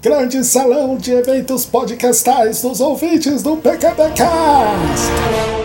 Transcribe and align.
Grande 0.00 0.44
salão 0.44 0.96
de 0.96 1.10
eventos 1.10 1.66
podcastais 1.66 2.62
dos 2.62 2.80
ouvintes 2.80 3.42
do 3.42 3.56
PQPcast. 3.56 5.57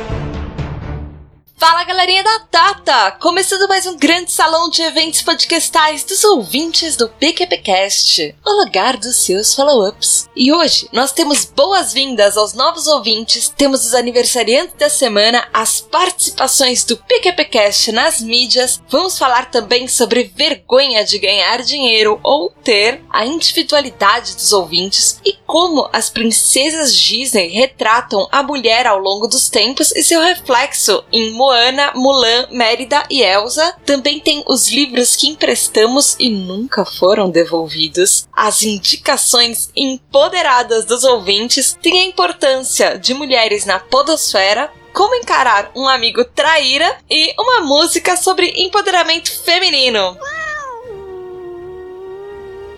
Fala 1.66 1.86
galerinha 1.86 2.22
da 2.22 2.40
Tata! 2.40 3.12
Começando 3.22 3.70
mais 3.70 3.86
um 3.86 3.96
grande 3.96 4.30
salão 4.34 4.70
de 4.70 4.82
eventos 4.82 5.22
podcastais 5.22 6.04
dos 6.04 6.22
ouvintes 6.26 6.98
do 6.98 7.08
PQPcast, 7.08 8.36
o 8.46 8.66
lugar 8.66 8.98
dos 8.98 9.16
seus 9.16 9.56
follow-ups. 9.56 10.28
E 10.36 10.52
hoje 10.52 10.90
nós 10.92 11.14
temos 11.14 11.46
boas-vindas 11.46 12.36
aos 12.36 12.54
novos 12.54 12.86
ouvintes, 12.88 13.48
temos 13.48 13.86
os 13.86 13.94
aniversariantes 13.94 14.76
da 14.78 14.90
semana, 14.90 15.48
as 15.54 15.80
participações 15.80 16.84
do 16.84 16.98
PQPcast 16.98 17.94
nas 17.94 18.20
mídias, 18.20 18.82
vamos 18.90 19.18
falar 19.18 19.50
também 19.50 19.88
sobre 19.88 20.34
vergonha 20.36 21.06
de 21.06 21.18
ganhar 21.18 21.62
dinheiro 21.62 22.20
ou 22.22 22.50
ter, 22.62 23.02
a 23.10 23.26
individualidade 23.26 24.36
dos 24.36 24.52
ouvintes 24.52 25.22
e 25.24 25.38
como 25.48 25.90
as 25.94 26.10
princesas 26.10 26.94
Disney 26.94 27.48
retratam 27.48 28.28
a 28.34 28.44
mulher 28.44 28.86
ao 28.86 29.00
longo 29.00 29.28
dos 29.28 29.50
tempos 29.50 29.94
e 29.96 30.04
seu 30.04 30.20
reflexo 30.20 31.02
em 31.10 31.32
Moana 31.32 31.53
Moana, 31.54 31.92
Mulan, 31.94 32.48
Mérida 32.50 33.04
e 33.12 33.22
Elsa. 33.22 33.76
Também 33.86 34.20
tem 34.20 34.44
os 34.48 34.70
livros 34.70 35.16
que 35.16 35.28
emprestamos 35.28 36.16
e 36.20 36.28
nunca 36.28 36.84
foram 36.84 37.30
devolvidos. 37.30 38.28
As 38.36 38.64
indicações 38.64 39.70
empoderadas 39.76 40.84
dos 40.86 41.04
ouvintes 41.04 41.78
têm 41.80 42.02
a 42.02 42.06
importância 42.06 42.98
de 42.98 43.14
mulheres 43.14 43.68
na 43.68 43.78
podosfera, 43.78 44.72
como 44.92 45.14
encarar 45.14 45.72
um 45.76 45.88
amigo 45.88 46.26
traíra 46.26 46.98
e 47.08 47.36
uma 47.40 47.62
música 47.62 48.18
sobre 48.18 48.52
empoderamento 48.58 49.32
feminino. 49.44 50.18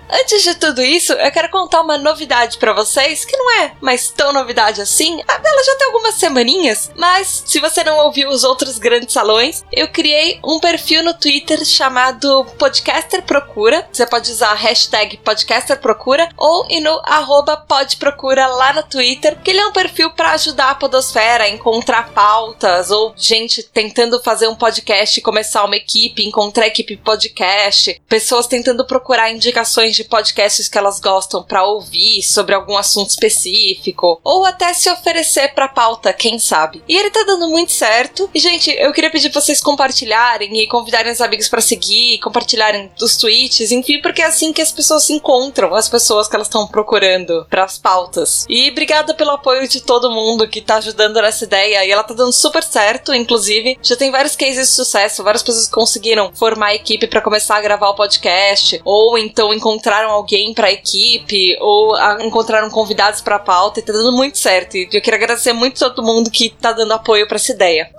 Antes 0.09 0.43
de 0.43 0.55
tudo 0.55 0.81
isso, 0.81 1.13
eu 1.13 1.31
quero 1.31 1.49
contar 1.49 1.81
uma 1.81 1.97
novidade 1.97 2.57
para 2.57 2.73
vocês, 2.73 3.25
que 3.25 3.35
não 3.35 3.51
é 3.61 3.73
mais 3.81 4.09
tão 4.09 4.31
novidade 4.31 4.81
assim. 4.81 5.21
Ela 5.27 5.63
já 5.63 5.75
tem 5.77 5.87
algumas 5.87 6.15
semaninhas, 6.15 6.91
mas 6.95 7.43
se 7.45 7.59
você 7.59 7.83
não 7.83 7.97
ouviu 8.05 8.29
os 8.29 8.43
outros 8.43 8.77
grandes 8.77 9.13
salões, 9.13 9.63
eu 9.71 9.87
criei 9.87 10.39
um 10.43 10.59
perfil 10.59 11.03
no 11.03 11.13
Twitter 11.13 11.63
chamado 11.65 12.45
Podcaster 12.57 13.23
Procura. 13.23 13.87
Você 13.91 14.05
pode 14.05 14.31
usar 14.31 14.51
a 14.51 14.55
hashtag 14.55 15.17
Podcaster 15.17 15.79
Procura 15.79 16.29
ou 16.37 16.67
ir 16.69 16.81
no 16.81 17.01
arroba 17.03 17.57
podprocura 17.57 18.47
lá 18.47 18.73
no 18.73 18.83
Twitter, 18.83 19.37
que 19.41 19.51
ele 19.51 19.59
é 19.59 19.67
um 19.67 19.73
perfil 19.73 20.11
para 20.11 20.31
ajudar 20.31 20.71
a 20.71 20.75
podosfera 20.75 21.45
a 21.45 21.49
encontrar 21.49 22.09
pautas 22.09 22.91
ou 22.91 23.13
gente 23.15 23.63
tentando 23.63 24.21
fazer 24.21 24.47
um 24.47 24.55
podcast 24.55 25.19
começar 25.21 25.65
uma 25.65 25.75
equipe, 25.75 26.23
encontrar 26.23 26.67
equipe 26.67 26.95
podcast, 26.97 27.99
pessoas 28.07 28.45
tentando 28.45 28.85
procurar 28.85 29.31
indicações 29.31 29.94
de 29.95 30.03
podcasts 30.03 30.67
que 30.67 30.77
elas 30.77 30.99
gostam 30.99 31.43
para 31.43 31.63
ouvir 31.63 32.21
sobre 32.21 32.53
algum 32.53 32.77
assunto 32.77 33.09
específico, 33.09 34.19
ou 34.23 34.45
até 34.45 34.73
se 34.73 34.89
oferecer 34.89 35.53
para 35.53 35.67
pauta, 35.67 36.13
quem 36.13 36.37
sabe. 36.37 36.83
E 36.87 36.97
ele 36.97 37.09
tá 37.09 37.23
dando 37.23 37.47
muito 37.49 37.71
certo. 37.71 38.29
E 38.33 38.39
gente, 38.39 38.71
eu 38.71 38.91
queria 38.91 39.09
pedir 39.09 39.29
pra 39.29 39.41
vocês 39.41 39.61
compartilharem 39.61 40.61
e 40.61 40.67
convidarem 40.67 41.11
os 41.11 41.21
amigos 41.21 41.47
para 41.47 41.61
seguir, 41.61 42.19
compartilharem 42.19 42.91
os 43.01 43.17
tweets, 43.17 43.71
enfim, 43.71 44.01
porque 44.01 44.21
é 44.21 44.25
assim 44.25 44.51
que 44.51 44.61
as 44.61 44.71
pessoas 44.71 45.03
se 45.03 45.13
encontram, 45.13 45.73
as 45.73 45.89
pessoas 45.89 46.27
que 46.27 46.35
elas 46.35 46.47
estão 46.47 46.67
procurando 46.67 47.45
para 47.49 47.63
as 47.63 47.77
pautas. 47.77 48.45
E 48.49 48.69
obrigada 48.69 49.13
pelo 49.13 49.31
apoio 49.31 49.67
de 49.67 49.81
todo 49.81 50.11
mundo 50.11 50.47
que 50.47 50.61
tá 50.61 50.75
ajudando 50.75 51.21
nessa 51.21 51.45
ideia 51.45 51.85
e 51.85 51.91
ela 51.91 52.03
tá 52.03 52.13
dando 52.13 52.33
super 52.33 52.63
certo, 52.63 53.13
inclusive. 53.13 53.77
Já 53.81 53.95
tem 53.95 54.11
vários 54.11 54.35
cases 54.35 54.69
de 54.69 54.73
sucesso, 54.75 55.23
várias 55.23 55.43
pessoas 55.43 55.67
conseguiram 55.67 56.31
formar 56.33 56.67
a 56.67 56.75
equipe 56.75 57.07
para 57.07 57.21
começar 57.21 57.57
a 57.57 57.61
gravar 57.61 57.89
o 57.89 57.95
podcast, 57.95 58.81
ou 58.83 59.17
então 59.17 59.53
encontrar 59.53 59.84
encontraram 59.85 60.09
alguém 60.09 60.51
para 60.51 60.67
a 60.67 60.71
equipe 60.71 61.55
ou 61.61 61.95
encontraram 62.21 62.69
convidados 62.71 63.21
para 63.21 63.35
a 63.35 63.39
pauta 63.39 63.79
e 63.79 63.83
tá 63.83 63.93
dando 63.93 64.11
muito 64.11 64.37
certo. 64.37 64.75
E 64.75 64.89
eu 64.91 65.01
quero 65.01 65.15
agradecer 65.15 65.53
muito 65.53 65.83
a 65.85 65.89
todo 65.89 66.03
mundo 66.03 66.31
que 66.31 66.49
tá 66.49 66.71
dando 66.71 66.93
apoio 66.93 67.27
para 67.27 67.35
essa 67.35 67.51
ideia. 67.51 67.91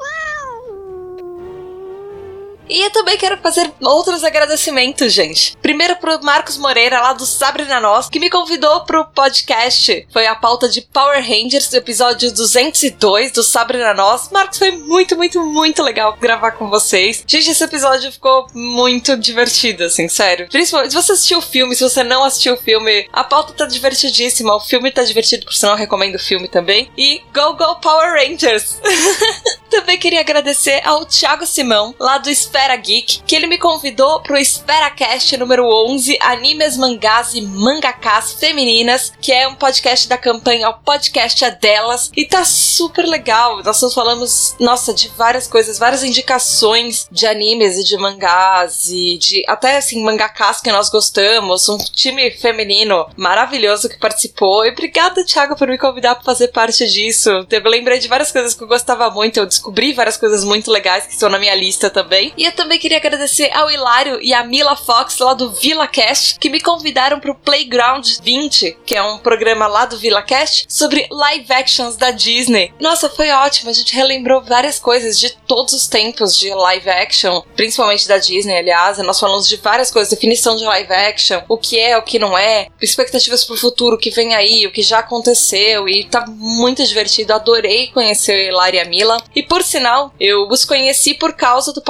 E 2.68 2.82
eu 2.82 2.90
também 2.90 3.16
quero 3.16 3.38
fazer 3.38 3.72
outros 3.80 4.24
agradecimentos, 4.24 5.12
gente. 5.12 5.56
Primeiro 5.62 5.96
pro 5.96 6.22
Marcos 6.22 6.56
Moreira, 6.56 7.00
lá 7.00 7.12
do 7.12 7.24
Sabre 7.24 7.64
na 7.64 7.80
Nós, 7.80 8.08
que 8.08 8.18
me 8.18 8.30
convidou 8.30 8.84
pro 8.84 9.04
podcast. 9.06 10.06
Foi 10.12 10.26
a 10.26 10.34
pauta 10.34 10.68
de 10.68 10.82
Power 10.82 11.20
Rangers, 11.20 11.68
do 11.68 11.76
episódio 11.76 12.32
202 12.32 13.32
do 13.32 13.42
Sabre 13.42 13.78
na 13.78 13.94
Nós. 13.94 14.30
Marcos, 14.30 14.58
foi 14.58 14.72
muito, 14.72 15.16
muito, 15.16 15.44
muito 15.44 15.82
legal 15.82 16.16
gravar 16.20 16.52
com 16.52 16.68
vocês. 16.68 17.22
Gente, 17.26 17.50
esse 17.50 17.64
episódio 17.64 18.10
ficou 18.10 18.46
muito 18.52 19.16
divertido, 19.16 19.84
assim, 19.84 20.08
sério. 20.08 20.48
Principalmente 20.48 20.90
se 20.90 20.96
você 20.96 21.12
assistiu 21.12 21.38
o 21.38 21.42
filme, 21.42 21.74
se 21.74 21.84
você 21.84 22.02
não 22.02 22.24
assistiu 22.24 22.54
o 22.54 22.58
filme, 22.58 23.08
a 23.12 23.22
pauta 23.22 23.52
tá 23.52 23.66
divertidíssima. 23.66 24.54
O 24.54 24.60
filme 24.60 24.90
tá 24.90 25.02
divertido, 25.02 25.46
por 25.46 25.54
sinal, 25.54 25.74
eu 25.74 25.78
recomendo 25.78 26.16
o 26.16 26.20
filme 26.20 26.48
também. 26.48 26.90
E 26.96 27.22
Go 27.32 27.54
Go 27.54 27.76
Power 27.80 28.14
Rangers! 28.14 28.80
também 29.70 29.98
queria 29.98 30.20
agradecer 30.20 30.80
ao 30.84 31.04
Thiago 31.04 31.46
Simão, 31.46 31.94
lá 31.98 32.18
do 32.18 32.30
Esfera 32.56 32.76
Geek, 32.76 33.22
que 33.26 33.36
ele 33.36 33.46
me 33.46 33.58
convidou 33.58 34.22
pro 34.22 34.34
EsferaCast 34.34 35.36
número 35.36 35.66
11, 35.66 36.16
Animes, 36.22 36.78
Mangás 36.78 37.34
e 37.34 37.42
Mangakás 37.42 38.32
Femininas, 38.32 39.12
que 39.20 39.30
é 39.30 39.46
um 39.46 39.54
podcast 39.54 40.08
da 40.08 40.16
campanha 40.16 40.70
O 40.70 40.78
Podcast 40.78 41.44
é 41.44 41.50
Delas, 41.50 42.10
e 42.16 42.24
tá 42.24 42.46
super 42.46 43.04
legal. 43.04 43.62
Nós 43.62 43.78
falamos, 43.92 44.56
nossa, 44.58 44.94
de 44.94 45.08
várias 45.08 45.46
coisas, 45.46 45.78
várias 45.78 46.02
indicações 46.02 47.06
de 47.12 47.26
animes 47.26 47.76
e 47.76 47.84
de 47.84 47.98
mangás, 47.98 48.88
e 48.88 49.18
de 49.18 49.44
até 49.46 49.76
assim, 49.76 50.02
mangakás 50.02 50.62
que 50.62 50.72
nós 50.72 50.88
gostamos, 50.88 51.68
um 51.68 51.76
time 51.76 52.30
feminino 52.30 53.06
maravilhoso 53.18 53.86
que 53.86 53.98
participou. 53.98 54.64
E 54.64 54.70
obrigada, 54.70 55.26
Thiago, 55.26 55.56
por 55.56 55.68
me 55.68 55.76
convidar 55.76 56.14
para 56.14 56.24
fazer 56.24 56.48
parte 56.48 56.86
disso. 56.86 57.28
Eu 57.50 57.70
lembrei 57.70 57.98
de 57.98 58.08
várias 58.08 58.32
coisas 58.32 58.54
que 58.54 58.64
eu 58.64 58.68
gostava 58.68 59.10
muito, 59.10 59.36
eu 59.36 59.44
descobri 59.44 59.92
várias 59.92 60.16
coisas 60.16 60.42
muito 60.42 60.70
legais 60.70 61.04
que 61.04 61.12
estão 61.12 61.28
na 61.28 61.38
minha 61.38 61.54
lista 61.54 61.90
também. 61.90 62.32
E 62.34 62.45
eu 62.46 62.52
também 62.52 62.78
queria 62.78 62.98
agradecer 62.98 63.50
ao 63.52 63.70
Hilário 63.70 64.20
e 64.22 64.32
à 64.32 64.44
Mila 64.44 64.76
Fox 64.76 65.18
lá 65.18 65.34
do 65.34 65.50
VilaCast 65.50 66.38
que 66.38 66.48
me 66.48 66.60
convidaram 66.60 67.18
pro 67.18 67.34
Playground 67.34 68.06
20, 68.22 68.78
que 68.86 68.94
é 68.94 69.02
um 69.02 69.18
programa 69.18 69.66
lá 69.66 69.84
do 69.84 69.98
VilaCast 69.98 70.66
sobre 70.68 71.06
live 71.10 71.52
actions 71.52 71.96
da 71.96 72.10
Disney. 72.10 72.72
Nossa, 72.80 73.10
foi 73.10 73.30
ótimo, 73.30 73.70
a 73.70 73.72
gente 73.72 73.94
relembrou 73.94 74.42
várias 74.42 74.78
coisas 74.78 75.18
de 75.18 75.30
todos 75.46 75.72
os 75.72 75.88
tempos 75.88 76.38
de 76.38 76.50
live 76.50 76.88
action, 76.88 77.42
principalmente 77.56 78.06
da 78.06 78.18
Disney, 78.18 78.58
aliás. 78.58 78.98
Nós 78.98 79.18
falamos 79.18 79.48
de 79.48 79.56
várias 79.56 79.90
coisas, 79.90 80.10
definição 80.10 80.56
de 80.56 80.64
live 80.64 80.92
action, 80.92 81.42
o 81.48 81.58
que 81.58 81.78
é, 81.78 81.98
o 81.98 82.02
que 82.02 82.18
não 82.18 82.38
é, 82.38 82.68
expectativas 82.80 83.44
pro 83.44 83.56
futuro, 83.56 83.96
o 83.96 83.98
que 83.98 84.10
vem 84.10 84.34
aí, 84.34 84.66
o 84.66 84.72
que 84.72 84.82
já 84.82 85.00
aconteceu, 85.00 85.88
e 85.88 86.04
tá 86.04 86.24
muito 86.26 86.84
divertido. 86.84 87.32
Adorei 87.32 87.88
conhecer 87.88 88.36
o 88.36 88.48
Hilário 88.48 88.78
e 88.78 88.80
a 88.80 88.84
Mila. 88.84 89.16
E 89.34 89.42
por 89.42 89.62
sinal, 89.62 90.12
eu 90.20 90.46
os 90.48 90.64
conheci 90.64 91.14
por 91.14 91.32
causa 91.32 91.72
do 91.72 91.82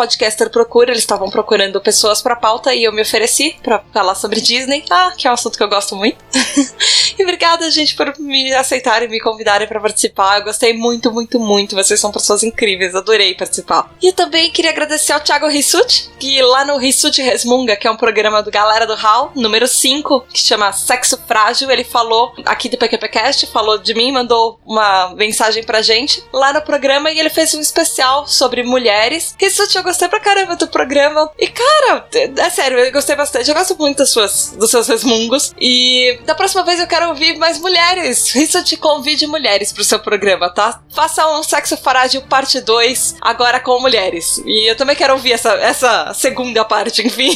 Procura, 0.50 0.90
eles 0.90 1.02
estavam 1.02 1.30
procurando 1.30 1.80
pessoas 1.80 2.22
para 2.22 2.36
pauta 2.36 2.74
e 2.74 2.84
eu 2.84 2.92
me 2.92 3.02
ofereci 3.02 3.56
para 3.62 3.82
falar 3.92 4.14
sobre 4.14 4.40
Disney, 4.40 4.84
ah, 4.90 5.12
que 5.16 5.26
é 5.26 5.30
um 5.30 5.34
assunto 5.34 5.56
que 5.56 5.62
eu 5.62 5.68
gosto 5.68 5.96
muito. 5.96 6.16
e 7.18 7.22
obrigada, 7.22 7.70
gente, 7.70 7.94
por 7.94 8.12
me 8.18 8.52
aceitarem, 8.54 9.08
me 9.08 9.20
convidarem 9.20 9.66
para 9.66 9.80
participar. 9.80 10.38
Eu 10.38 10.44
gostei 10.44 10.72
muito, 10.72 11.12
muito, 11.12 11.38
muito. 11.38 11.74
Vocês 11.74 11.98
são 12.00 12.12
pessoas 12.12 12.42
incríveis, 12.42 12.94
adorei 12.94 13.34
participar. 13.34 13.90
E 14.02 14.12
também 14.12 14.50
queria 14.50 14.70
agradecer 14.70 15.12
ao 15.12 15.20
Thiago 15.20 15.48
Rissuti, 15.48 16.10
que 16.18 16.40
lá 16.42 16.64
no 16.64 16.78
Rissuti 16.78 17.22
Resmunga, 17.22 17.76
que 17.76 17.86
é 17.86 17.90
um 17.90 17.96
programa 17.96 18.42
do 18.42 18.50
Galera 18.50 18.86
do 18.86 18.94
Hall, 18.94 19.32
número 19.34 19.66
5, 19.66 20.26
que 20.32 20.38
chama 20.38 20.72
Sexo 20.72 21.18
Frágil, 21.26 21.70
ele 21.70 21.84
falou 21.84 22.32
aqui 22.44 22.68
do 22.68 22.78
PQPcast, 22.78 23.46
falou 23.46 23.78
de 23.78 23.94
mim, 23.94 24.12
mandou 24.12 24.60
uma 24.64 25.14
mensagem 25.14 25.64
pra 25.64 25.82
gente 25.82 26.22
lá 26.32 26.52
no 26.52 26.62
programa 26.62 27.10
e 27.10 27.18
ele 27.18 27.30
fez 27.30 27.54
um 27.54 27.60
especial 27.60 28.26
sobre 28.26 28.62
mulheres. 28.62 29.34
Rissuti, 29.38 29.76
eu 29.76 29.82
gostei 29.82 30.08
pra 30.08 30.20
caramba 30.20 30.35
do 30.44 30.68
programa. 30.68 31.30
E 31.38 31.46
cara, 31.46 32.06
é 32.38 32.50
sério, 32.50 32.78
eu 32.78 32.92
gostei 32.92 33.16
bastante. 33.16 33.48
Eu 33.48 33.54
gosto 33.54 33.76
muito 33.78 33.98
das 33.98 34.10
suas, 34.10 34.54
dos 34.58 34.70
seus 34.70 34.86
resmungos. 34.88 35.54
E 35.58 36.18
da 36.24 36.34
próxima 36.34 36.62
vez 36.62 36.78
eu 36.80 36.86
quero 36.86 37.08
ouvir 37.08 37.36
mais 37.38 37.58
mulheres. 37.58 38.30
Rissuti, 38.32 38.76
convide 38.76 39.26
mulheres 39.26 39.72
pro 39.72 39.84
seu 39.84 39.98
programa, 39.98 40.50
tá? 40.50 40.80
Faça 40.94 41.26
um 41.38 41.42
Sexo 41.42 41.76
Frágil 41.76 42.22
parte 42.22 42.60
2, 42.60 43.16
agora 43.20 43.60
com 43.60 43.80
mulheres. 43.80 44.42
E 44.44 44.70
eu 44.70 44.76
também 44.76 44.96
quero 44.96 45.14
ouvir 45.14 45.32
essa, 45.32 45.54
essa 45.54 46.12
segunda 46.14 46.64
parte, 46.64 47.00
enfim. 47.06 47.30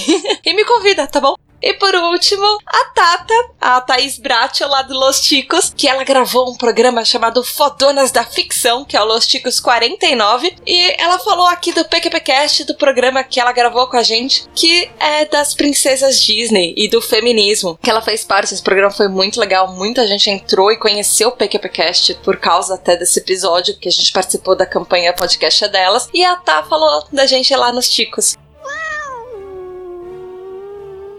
e 0.44 0.54
me 0.54 0.64
convida, 0.64 1.06
tá 1.06 1.20
bom? 1.20 1.34
E 1.62 1.74
por 1.74 1.94
último, 1.94 2.46
a 2.66 2.84
Tata, 2.86 3.34
a 3.60 3.80
Thaís 3.80 4.18
Bracho 4.18 4.66
lá 4.66 4.82
do 4.82 4.94
Los 4.94 5.20
Ticos, 5.20 5.72
que 5.76 5.88
ela 5.88 6.04
gravou 6.04 6.50
um 6.50 6.56
programa 6.56 7.04
chamado 7.04 7.44
Fodonas 7.44 8.10
da 8.10 8.24
Ficção, 8.24 8.84
que 8.84 8.96
é 8.96 9.02
o 9.02 9.04
Los 9.04 9.26
Ticos 9.26 9.60
49, 9.60 10.56
e 10.66 10.94
ela 10.98 11.18
falou 11.18 11.46
aqui 11.46 11.72
do 11.72 11.84
PQPcast, 11.84 12.64
do 12.64 12.74
programa 12.74 13.22
que 13.22 13.38
ela 13.38 13.52
gravou 13.52 13.86
com 13.86 13.96
a 13.96 14.02
gente, 14.02 14.48
que 14.54 14.90
é 14.98 15.24
das 15.26 15.54
princesas 15.54 16.20
Disney 16.20 16.74
e 16.76 16.88
do 16.88 17.00
feminismo, 17.00 17.78
que 17.82 17.90
ela 17.90 18.02
fez 18.02 18.24
parte. 18.24 18.54
Esse 18.54 18.62
programa 18.62 18.90
foi 18.90 19.08
muito 19.08 19.38
legal, 19.38 19.72
muita 19.74 20.06
gente 20.06 20.30
entrou 20.30 20.72
e 20.72 20.78
conheceu 20.78 21.28
o 21.28 21.32
PQPcast 21.32 22.14
por 22.24 22.38
causa 22.38 22.74
até 22.74 22.96
desse 22.96 23.18
episódio 23.18 23.76
que 23.78 23.88
a 23.88 23.92
gente 23.92 24.12
participou 24.12 24.56
da 24.56 24.66
campanha 24.66 25.12
podcast 25.12 25.68
delas, 25.68 26.08
e 26.12 26.24
a 26.24 26.36
Tá 26.36 26.62
falou 26.62 27.04
da 27.12 27.26
gente 27.26 27.54
lá 27.54 27.70
nos 27.70 27.88
Ticos. 27.88 28.34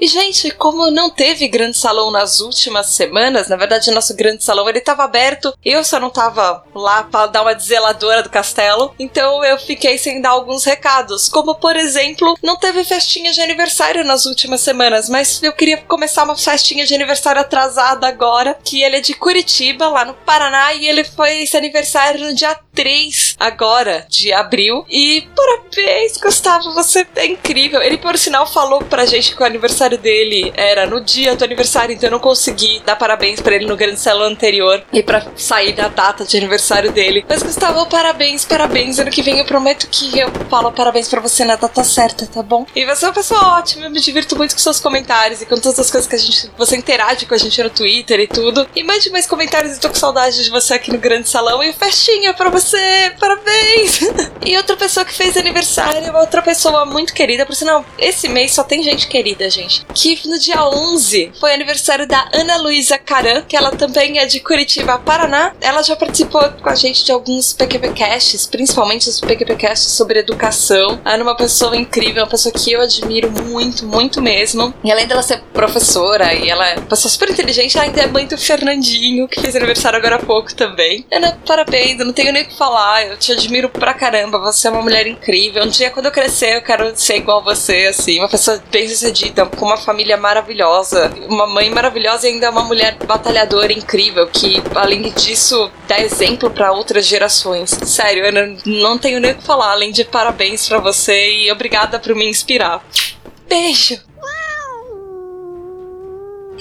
E, 0.01 0.07
gente, 0.07 0.49
como 0.49 0.89
não 0.89 1.11
teve 1.11 1.47
grande 1.47 1.77
salão 1.77 2.09
nas 2.09 2.39
últimas 2.39 2.87
semanas, 2.87 3.47
na 3.47 3.55
verdade, 3.55 3.91
nosso 3.91 4.15
grande 4.15 4.43
salão 4.43 4.67
ele 4.67 4.81
tava 4.81 5.03
aberto, 5.03 5.53
eu 5.63 5.83
só 5.83 5.99
não 5.99 6.09
tava 6.09 6.63
lá 6.73 7.03
pra 7.03 7.27
dar 7.27 7.43
uma 7.43 7.53
zeladora 7.53 8.23
do 8.23 8.29
castelo, 8.29 8.95
então 8.97 9.45
eu 9.45 9.59
fiquei 9.59 9.99
sem 9.99 10.19
dar 10.19 10.31
alguns 10.31 10.65
recados, 10.65 11.29
como 11.29 11.53
por 11.53 11.75
exemplo, 11.75 12.35
não 12.41 12.57
teve 12.57 12.83
festinha 12.83 13.31
de 13.31 13.41
aniversário 13.41 14.03
nas 14.03 14.25
últimas 14.25 14.61
semanas, 14.61 15.07
mas 15.07 15.43
eu 15.43 15.53
queria 15.53 15.77
começar 15.77 16.23
uma 16.23 16.35
festinha 16.35 16.83
de 16.83 16.95
aniversário 16.95 17.39
atrasada 17.39 18.07
agora, 18.07 18.57
que 18.63 18.81
ele 18.81 18.97
é 18.97 19.01
de 19.01 19.13
Curitiba, 19.13 19.87
lá 19.87 20.03
no 20.03 20.15
Paraná, 20.15 20.73
e 20.73 20.87
ele 20.87 21.03
foi 21.03 21.43
esse 21.43 21.55
aniversário 21.55 22.25
no 22.25 22.33
dia 22.33 22.57
3 22.73 23.35
agora 23.39 24.05
de 24.09 24.31
abril. 24.33 24.85
E 24.89 25.27
parabéns, 25.35 26.17
Gustavo, 26.17 26.73
você 26.73 27.05
é 27.15 27.25
incrível. 27.25 27.81
Ele, 27.81 27.97
por 27.97 28.17
sinal, 28.17 28.47
falou 28.47 28.81
pra 28.81 29.05
gente 29.05 29.35
que 29.35 29.41
o 29.41 29.45
aniversário 29.45 29.90
dele 29.97 30.51
era 30.55 30.85
no 30.85 31.01
dia 31.01 31.35
do 31.35 31.43
aniversário, 31.43 31.93
então 31.93 32.07
eu 32.07 32.11
não 32.11 32.19
consegui 32.19 32.81
dar 32.85 32.95
parabéns 32.95 33.39
para 33.39 33.55
ele 33.55 33.65
no 33.65 33.75
grande 33.75 33.99
salão 33.99 34.27
anterior 34.27 34.83
e 34.91 35.03
para 35.03 35.25
sair 35.35 35.73
da 35.73 35.87
data 35.87 36.25
de 36.25 36.37
aniversário 36.37 36.91
dele. 36.91 37.25
Mas, 37.27 37.43
Gustavo, 37.43 37.85
parabéns, 37.87 38.45
parabéns. 38.45 38.99
Ano 38.99 39.11
que 39.11 39.21
vem 39.21 39.39
eu 39.39 39.45
prometo 39.45 39.87
que 39.89 40.17
eu 40.19 40.31
falo 40.49 40.71
parabéns 40.71 41.07
para 41.07 41.21
você 41.21 41.45
na 41.45 41.55
data 41.55 41.83
certa, 41.83 42.25
tá 42.27 42.41
bom? 42.41 42.65
E 42.75 42.85
você 42.85 43.05
é 43.05 43.07
uma 43.07 43.13
pessoa 43.13 43.59
ótima, 43.59 43.85
eu 43.85 43.91
me 43.91 43.99
divirto 43.99 44.35
muito 44.35 44.53
com 44.53 44.59
seus 44.59 44.79
comentários 44.79 45.41
e 45.41 45.45
com 45.45 45.55
todas 45.55 45.79
as 45.79 45.89
coisas 45.89 46.09
que 46.09 46.15
a 46.15 46.19
gente. 46.19 46.51
Você 46.57 46.75
interage 46.75 47.25
com 47.25 47.33
a 47.33 47.37
gente 47.37 47.61
no 47.63 47.69
Twitter 47.69 48.19
e 48.19 48.27
tudo. 48.27 48.67
E 48.75 48.83
mande 48.83 49.09
mais 49.09 49.27
comentários, 49.27 49.73
eu 49.73 49.79
tô 49.79 49.89
com 49.89 49.95
saudade 49.95 50.43
de 50.43 50.49
você 50.49 50.73
aqui 50.73 50.91
no 50.91 50.97
grande 50.97 51.29
salão. 51.29 51.63
E 51.63 51.73
festinha 51.73 52.33
pra 52.33 52.49
você! 52.49 53.13
Parabéns! 53.19 54.01
e 54.45 54.57
outra 54.57 54.75
pessoa 54.75 55.05
que 55.05 55.13
fez 55.13 55.37
aniversário, 55.37 56.15
outra 56.15 56.41
pessoa 56.41 56.85
muito 56.85 57.13
querida, 57.13 57.45
por 57.45 57.55
sinal, 57.55 57.85
esse 57.97 58.27
mês 58.27 58.53
só 58.53 58.63
tem 58.63 58.83
gente 58.83 59.07
querida, 59.07 59.49
gente. 59.49 59.80
Que 59.93 60.19
no 60.27 60.37
dia 60.39 60.65
11 60.65 61.31
foi 61.39 61.53
aniversário 61.53 62.07
da 62.07 62.29
Ana 62.33 62.57
Luísa 62.57 62.97
Caran, 62.97 63.41
que 63.43 63.55
ela 63.55 63.71
também 63.71 64.19
é 64.19 64.25
de 64.25 64.39
Curitiba, 64.39 64.99
Paraná. 64.99 65.53
Ela 65.61 65.81
já 65.83 65.95
participou 65.95 66.41
com 66.61 66.69
a 66.69 66.75
gente 66.75 67.03
de 67.03 67.11
alguns 67.11 67.53
PQPcasts, 67.53 68.45
principalmente 68.47 69.09
os 69.09 69.19
PQPcasts 69.19 69.91
sobre 69.93 70.19
educação. 70.19 70.99
A 71.03 71.13
Ana 71.13 71.23
é 71.23 71.23
uma 71.23 71.35
pessoa 71.35 71.75
incrível, 71.75 72.23
uma 72.23 72.29
pessoa 72.29 72.53
que 72.53 72.71
eu 72.71 72.81
admiro 72.81 73.31
muito, 73.31 73.85
muito 73.85 74.21
mesmo. 74.21 74.73
E 74.83 74.91
além 74.91 75.07
dela 75.07 75.21
ser 75.21 75.41
professora 75.53 76.33
e 76.33 76.49
ela 76.49 76.67
é 76.67 76.75
uma 76.75 76.85
pessoa 76.87 77.11
super 77.11 77.29
inteligente, 77.29 77.77
ela 77.77 77.85
ainda 77.85 78.01
é 78.01 78.07
mãe 78.07 78.25
do 78.25 78.37
Fernandinho, 78.37 79.27
que 79.27 79.39
fez 79.39 79.55
aniversário 79.55 79.97
agora 79.97 80.15
há 80.15 80.19
pouco 80.19 80.53
também. 80.53 81.05
Ana, 81.11 81.37
parabéns, 81.45 81.99
eu 81.99 82.05
não 82.05 82.13
tenho 82.13 82.31
nem 82.31 82.43
o 82.43 82.47
que 82.47 82.57
falar, 82.57 83.05
eu 83.05 83.17
te 83.17 83.31
admiro 83.31 83.69
pra 83.69 83.93
caramba, 83.93 84.39
você 84.39 84.67
é 84.67 84.71
uma 84.71 84.81
mulher 84.81 85.07
incrível. 85.07 85.63
Um 85.63 85.69
dia, 85.69 85.89
quando 85.89 86.07
eu 86.07 86.11
crescer, 86.11 86.57
eu 86.57 86.61
quero 86.61 86.91
ser 86.95 87.17
igual 87.17 87.43
você, 87.43 87.87
assim, 87.87 88.19
uma 88.19 88.29
pessoa 88.29 88.61
bem 88.71 88.87
sucedida, 88.87 89.45
com 89.61 89.67
uma 89.67 89.77
família 89.77 90.17
maravilhosa, 90.17 91.13
uma 91.29 91.45
mãe 91.45 91.69
maravilhosa 91.69 92.27
e 92.27 92.31
ainda 92.31 92.49
uma 92.49 92.63
mulher 92.63 92.97
batalhadora 93.05 93.71
incrível, 93.71 94.25
que 94.25 94.55
além 94.73 95.03
disso 95.11 95.69
dá 95.87 95.99
exemplo 95.99 96.49
para 96.49 96.71
outras 96.71 97.05
gerações. 97.05 97.69
Sério, 97.69 98.27
Ana, 98.27 98.57
não 98.65 98.97
tenho 98.97 99.19
nem 99.19 99.33
o 99.33 99.35
que 99.35 99.43
falar, 99.43 99.73
além 99.73 99.91
de 99.91 100.03
parabéns 100.03 100.67
para 100.67 100.79
você 100.79 101.43
e 101.43 101.51
obrigada 101.51 101.99
por 101.99 102.15
me 102.15 102.27
inspirar. 102.27 102.83
Beijo! 103.47 104.10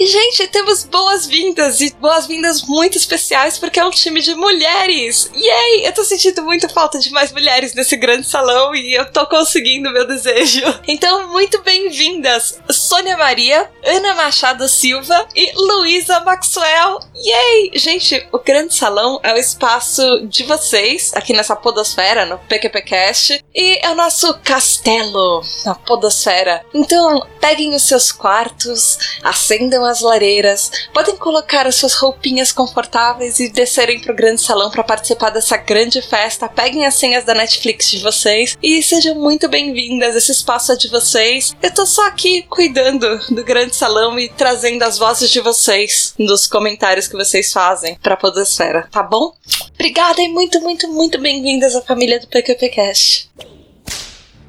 E, 0.00 0.06
gente, 0.06 0.48
temos 0.48 0.82
boas-vindas 0.82 1.82
e 1.82 1.94
boas-vindas 2.00 2.62
muito 2.62 2.96
especiais 2.96 3.58
porque 3.58 3.78
é 3.78 3.84
um 3.84 3.90
time 3.90 4.22
de 4.22 4.34
mulheres. 4.34 5.30
Yay! 5.36 5.86
Eu 5.86 5.92
tô 5.92 6.02
sentindo 6.02 6.42
muito 6.42 6.66
falta 6.70 6.98
de 6.98 7.10
mais 7.10 7.30
mulheres 7.30 7.74
nesse 7.74 7.98
grande 7.98 8.26
salão 8.26 8.74
e 8.74 8.94
eu 8.94 9.12
tô 9.12 9.26
conseguindo 9.26 9.92
meu 9.92 10.06
desejo. 10.06 10.62
Então, 10.88 11.28
muito 11.28 11.60
bem-vindas, 11.60 12.58
Sônia 12.70 13.14
Maria, 13.18 13.70
Ana 13.84 14.14
Machado 14.14 14.66
Silva 14.68 15.28
e 15.36 15.52
Luísa 15.54 16.20
Maxwell. 16.20 17.00
Yay! 17.14 17.72
Gente, 17.74 18.26
o 18.32 18.38
grande 18.38 18.74
salão 18.74 19.20
é 19.22 19.34
o 19.34 19.36
espaço 19.36 20.26
de 20.26 20.44
vocês 20.44 21.12
aqui 21.14 21.34
nessa 21.34 21.54
podosfera, 21.54 22.24
no 22.24 22.38
PQPcast, 22.38 23.44
e 23.54 23.78
é 23.84 23.90
o 23.90 23.94
nosso 23.94 24.32
castelo 24.38 25.42
na 25.66 25.74
podosfera. 25.74 26.64
Então, 26.72 27.26
peguem 27.38 27.74
os 27.74 27.82
seus 27.82 28.10
quartos, 28.10 28.96
acendam 29.22 29.89
as 29.90 30.00
lareiras, 30.00 30.70
podem 30.94 31.16
colocar 31.16 31.66
as 31.66 31.74
suas 31.74 31.94
roupinhas 31.94 32.52
confortáveis 32.52 33.38
e 33.40 33.50
descerem 33.50 34.00
pro 34.00 34.14
grande 34.14 34.40
salão 34.40 34.70
para 34.70 34.84
participar 34.84 35.30
dessa 35.30 35.56
grande 35.56 36.00
festa. 36.00 36.48
Peguem 36.48 36.86
as 36.86 36.94
senhas 36.94 37.24
da 37.24 37.34
Netflix 37.34 37.90
de 37.90 37.98
vocês 37.98 38.56
e 38.62 38.82
sejam 38.82 39.16
muito 39.16 39.48
bem-vindas. 39.48 40.16
Esse 40.16 40.32
espaço 40.32 40.72
é 40.72 40.76
de 40.76 40.88
vocês. 40.88 41.54
Eu 41.62 41.74
tô 41.74 41.84
só 41.84 42.06
aqui 42.06 42.42
cuidando 42.42 43.18
do 43.28 43.44
grande 43.44 43.76
salão 43.76 44.18
e 44.18 44.28
trazendo 44.28 44.82
as 44.82 44.96
vozes 44.96 45.30
de 45.30 45.40
vocês 45.40 46.14
nos 46.18 46.46
comentários 46.46 47.08
que 47.08 47.16
vocês 47.16 47.52
fazem 47.52 47.96
pra 47.96 48.16
Podosfera, 48.16 48.88
tá 48.90 49.02
bom? 49.02 49.32
Obrigada 49.74 50.22
e 50.22 50.28
muito, 50.28 50.60
muito, 50.60 50.88
muito 50.88 51.18
bem-vindas 51.18 51.74
à 51.74 51.82
família 51.82 52.20
do 52.20 52.28
PQPcast. 52.28 53.30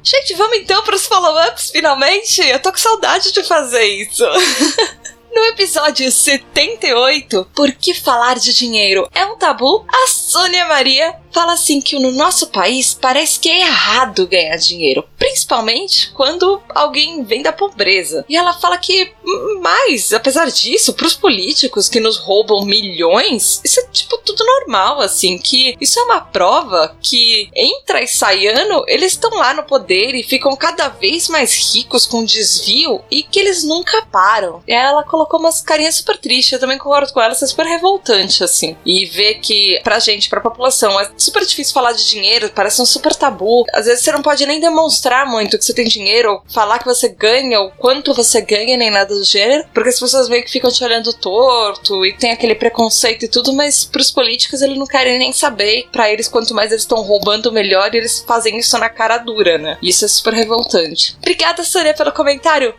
Gente, 0.04 0.34
vamos 0.34 0.58
então 0.58 0.82
para 0.82 0.96
os 0.96 1.06
follow-ups, 1.06 1.70
finalmente? 1.70 2.40
Eu 2.42 2.60
tô 2.60 2.72
com 2.72 2.78
saudade 2.78 3.30
de 3.32 3.42
fazer 3.44 3.84
isso. 3.84 4.24
No 5.34 5.44
episódio 5.46 6.12
78, 6.12 7.48
Por 7.54 7.72
que 7.72 7.94
falar 7.94 8.38
de 8.38 8.52
dinheiro 8.52 9.08
é 9.14 9.24
um 9.24 9.36
tabu? 9.36 9.84
A 9.88 10.06
Sônia 10.06 10.66
Maria 10.66 11.14
fala 11.32 11.54
assim 11.54 11.80
que 11.80 11.98
no 11.98 12.12
nosso 12.12 12.48
país 12.48 12.94
parece 12.94 13.40
que 13.40 13.48
é 13.48 13.60
errado 13.60 14.26
ganhar 14.26 14.56
dinheiro, 14.56 15.04
principalmente 15.18 16.10
quando 16.12 16.62
alguém 16.68 17.24
vem 17.24 17.42
da 17.42 17.52
pobreza. 17.52 18.24
E 18.28 18.36
ela 18.36 18.52
fala 18.52 18.78
que 18.78 19.12
mais, 19.60 20.12
apesar 20.12 20.50
disso, 20.50 20.92
para 20.94 21.06
os 21.06 21.14
políticos 21.14 21.88
que 21.88 22.00
nos 22.00 22.18
roubam 22.18 22.64
milhões, 22.64 23.60
isso 23.64 23.80
é 23.80 23.86
tipo 23.92 24.18
tudo 24.18 24.44
normal, 24.44 25.00
assim, 25.00 25.38
que 25.38 25.76
isso 25.80 25.98
é 25.98 26.02
uma 26.02 26.20
prova 26.20 26.96
que 27.00 27.48
entra 27.54 28.02
e 28.02 28.06
sai 28.06 28.46
ano, 28.46 28.84
eles 28.86 29.12
estão 29.12 29.30
lá 29.30 29.54
no 29.54 29.62
poder 29.62 30.14
e 30.14 30.22
ficam 30.22 30.54
cada 30.56 30.88
vez 30.88 31.28
mais 31.28 31.72
ricos 31.72 32.06
com 32.06 32.24
desvio 32.24 33.02
e 33.10 33.22
que 33.22 33.38
eles 33.38 33.64
nunca 33.64 34.02
param. 34.06 34.62
E 34.66 34.72
ela 34.72 35.02
colocou 35.04 35.40
umas 35.40 35.60
carinhas 35.60 35.96
super 35.96 36.18
tristes, 36.18 36.52
eu 36.52 36.60
também 36.60 36.78
concordo 36.78 37.12
com 37.12 37.20
ela, 37.20 37.32
isso 37.32 37.44
é 37.44 37.48
super 37.48 37.66
revoltante, 37.66 38.44
assim. 38.44 38.76
E 38.84 39.06
ver 39.06 39.34
que 39.34 39.80
pra 39.82 39.98
gente, 39.98 40.28
pra 40.28 40.40
população, 40.40 40.98
é 41.00 41.10
super 41.22 41.44
difícil 41.44 41.72
falar 41.72 41.92
de 41.92 42.06
dinheiro, 42.06 42.50
parece 42.54 42.82
um 42.82 42.86
super 42.86 43.14
tabu. 43.14 43.64
Às 43.72 43.86
vezes 43.86 44.04
você 44.04 44.12
não 44.12 44.22
pode 44.22 44.44
nem 44.44 44.60
demonstrar 44.60 45.26
muito 45.26 45.58
que 45.58 45.64
você 45.64 45.72
tem 45.72 45.86
dinheiro, 45.86 46.32
ou 46.32 46.42
falar 46.52 46.78
que 46.78 46.84
você 46.84 47.08
ganha, 47.08 47.60
ou 47.60 47.70
quanto 47.70 48.12
você 48.12 48.40
ganha, 48.40 48.76
nem 48.76 48.90
nada 48.90 49.14
do 49.14 49.24
gênero, 49.24 49.64
porque 49.72 49.88
as 49.88 50.00
pessoas 50.00 50.28
meio 50.28 50.44
que 50.44 50.50
ficam 50.50 50.70
te 50.70 50.82
olhando 50.84 51.12
torto 51.12 52.04
e 52.04 52.12
tem 52.12 52.32
aquele 52.32 52.54
preconceito 52.54 53.24
e 53.24 53.28
tudo, 53.28 53.52
mas 53.52 53.84
pros 53.84 54.10
políticos 54.10 54.62
eles 54.62 54.78
não 54.78 54.86
querem 54.86 55.18
nem 55.18 55.32
saber. 55.32 55.88
Para 55.92 56.10
eles, 56.10 56.28
quanto 56.28 56.54
mais 56.54 56.70
eles 56.70 56.82
estão 56.82 57.02
roubando, 57.02 57.52
melhor, 57.52 57.94
e 57.94 57.98
eles 57.98 58.24
fazem 58.26 58.58
isso 58.58 58.76
na 58.78 58.88
cara 58.88 59.18
dura, 59.18 59.58
né? 59.58 59.78
Isso 59.82 60.04
é 60.04 60.08
super 60.08 60.34
revoltante. 60.34 61.16
Obrigada, 61.18 61.62
Sônia, 61.64 61.94
pelo 61.94 62.12
comentário. 62.12 62.74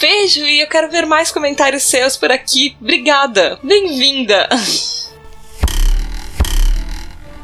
Beijo 0.00 0.46
e 0.46 0.60
eu 0.60 0.68
quero 0.68 0.90
ver 0.90 1.06
mais 1.06 1.30
comentários 1.30 1.82
seus 1.82 2.16
por 2.16 2.30
aqui. 2.30 2.76
Obrigada. 2.80 3.58
Bem-vinda. 3.62 4.48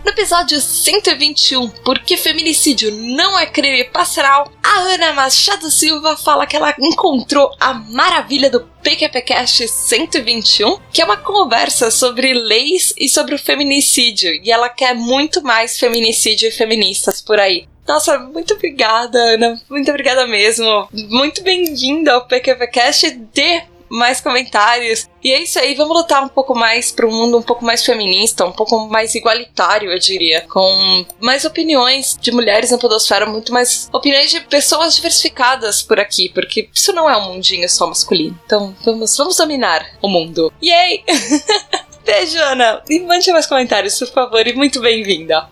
No 0.04 0.10
episódio 0.10 0.60
121, 0.60 1.66
Por 1.82 1.98
que 2.00 2.18
feminicídio 2.18 2.90
não 2.92 3.38
é 3.38 3.46
crime 3.46 3.84
pastoral, 3.84 4.52
a 4.62 4.80
Ana 4.80 5.14
Machado 5.14 5.70
Silva 5.70 6.14
fala 6.14 6.46
que 6.46 6.54
ela 6.54 6.74
encontrou 6.78 7.50
a 7.58 7.72
maravilha 7.72 8.50
do 8.50 8.60
PQPcast 8.82 9.66
121, 9.66 10.78
que 10.92 11.00
é 11.00 11.04
uma 11.06 11.16
conversa 11.16 11.90
sobre 11.90 12.34
leis 12.34 12.92
e 12.98 13.08
sobre 13.08 13.34
o 13.34 13.38
feminicídio, 13.38 14.30
e 14.44 14.52
ela 14.52 14.68
quer 14.68 14.94
muito 14.94 15.42
mais 15.42 15.78
feminicídio 15.78 16.50
e 16.50 16.52
feministas 16.52 17.22
por 17.22 17.40
aí. 17.40 17.66
Nossa, 17.88 18.18
muito 18.18 18.54
obrigada, 18.54 19.18
Ana. 19.18 19.60
Muito 19.70 19.90
obrigada 19.90 20.26
mesmo. 20.26 20.88
Muito 20.92 21.42
bem-vinda 21.42 22.14
ao 22.14 22.26
PQPcast. 22.26 23.10
Dê 23.32 23.62
mais 23.94 24.20
comentários. 24.20 25.08
E 25.22 25.32
é 25.32 25.42
isso 25.42 25.58
aí, 25.58 25.74
vamos 25.74 25.96
lutar 25.96 26.22
um 26.22 26.28
pouco 26.28 26.54
mais 26.54 26.90
para 26.90 27.06
um 27.06 27.12
mundo 27.12 27.38
um 27.38 27.42
pouco 27.42 27.64
mais 27.64 27.84
feminista, 27.84 28.44
um 28.44 28.52
pouco 28.52 28.88
mais 28.88 29.14
igualitário, 29.14 29.90
eu 29.90 29.98
diria, 29.98 30.42
com 30.42 31.06
mais 31.20 31.44
opiniões 31.44 32.16
de 32.20 32.32
mulheres 32.32 32.70
na 32.70 32.78
podosfera, 32.78 33.24
muito 33.24 33.52
mais 33.52 33.88
opiniões 33.92 34.30
de 34.30 34.40
pessoas 34.40 34.94
diversificadas 34.96 35.82
por 35.82 35.98
aqui, 35.98 36.28
porque 36.28 36.68
isso 36.74 36.92
não 36.92 37.08
é 37.08 37.16
um 37.16 37.32
mundinho 37.32 37.68
só 37.68 37.86
masculino. 37.86 38.38
Então, 38.44 38.74
vamos, 38.84 39.16
vamos 39.16 39.36
dominar 39.36 39.86
o 40.02 40.08
mundo. 40.08 40.52
Yay! 40.62 41.04
Beijo, 42.04 42.38
Ana! 42.38 42.82
E 42.88 43.00
mande 43.00 43.32
mais 43.32 43.46
comentários, 43.46 43.98
por 43.98 44.08
favor, 44.08 44.46
e 44.46 44.52
muito 44.52 44.80
bem-vinda! 44.80 45.48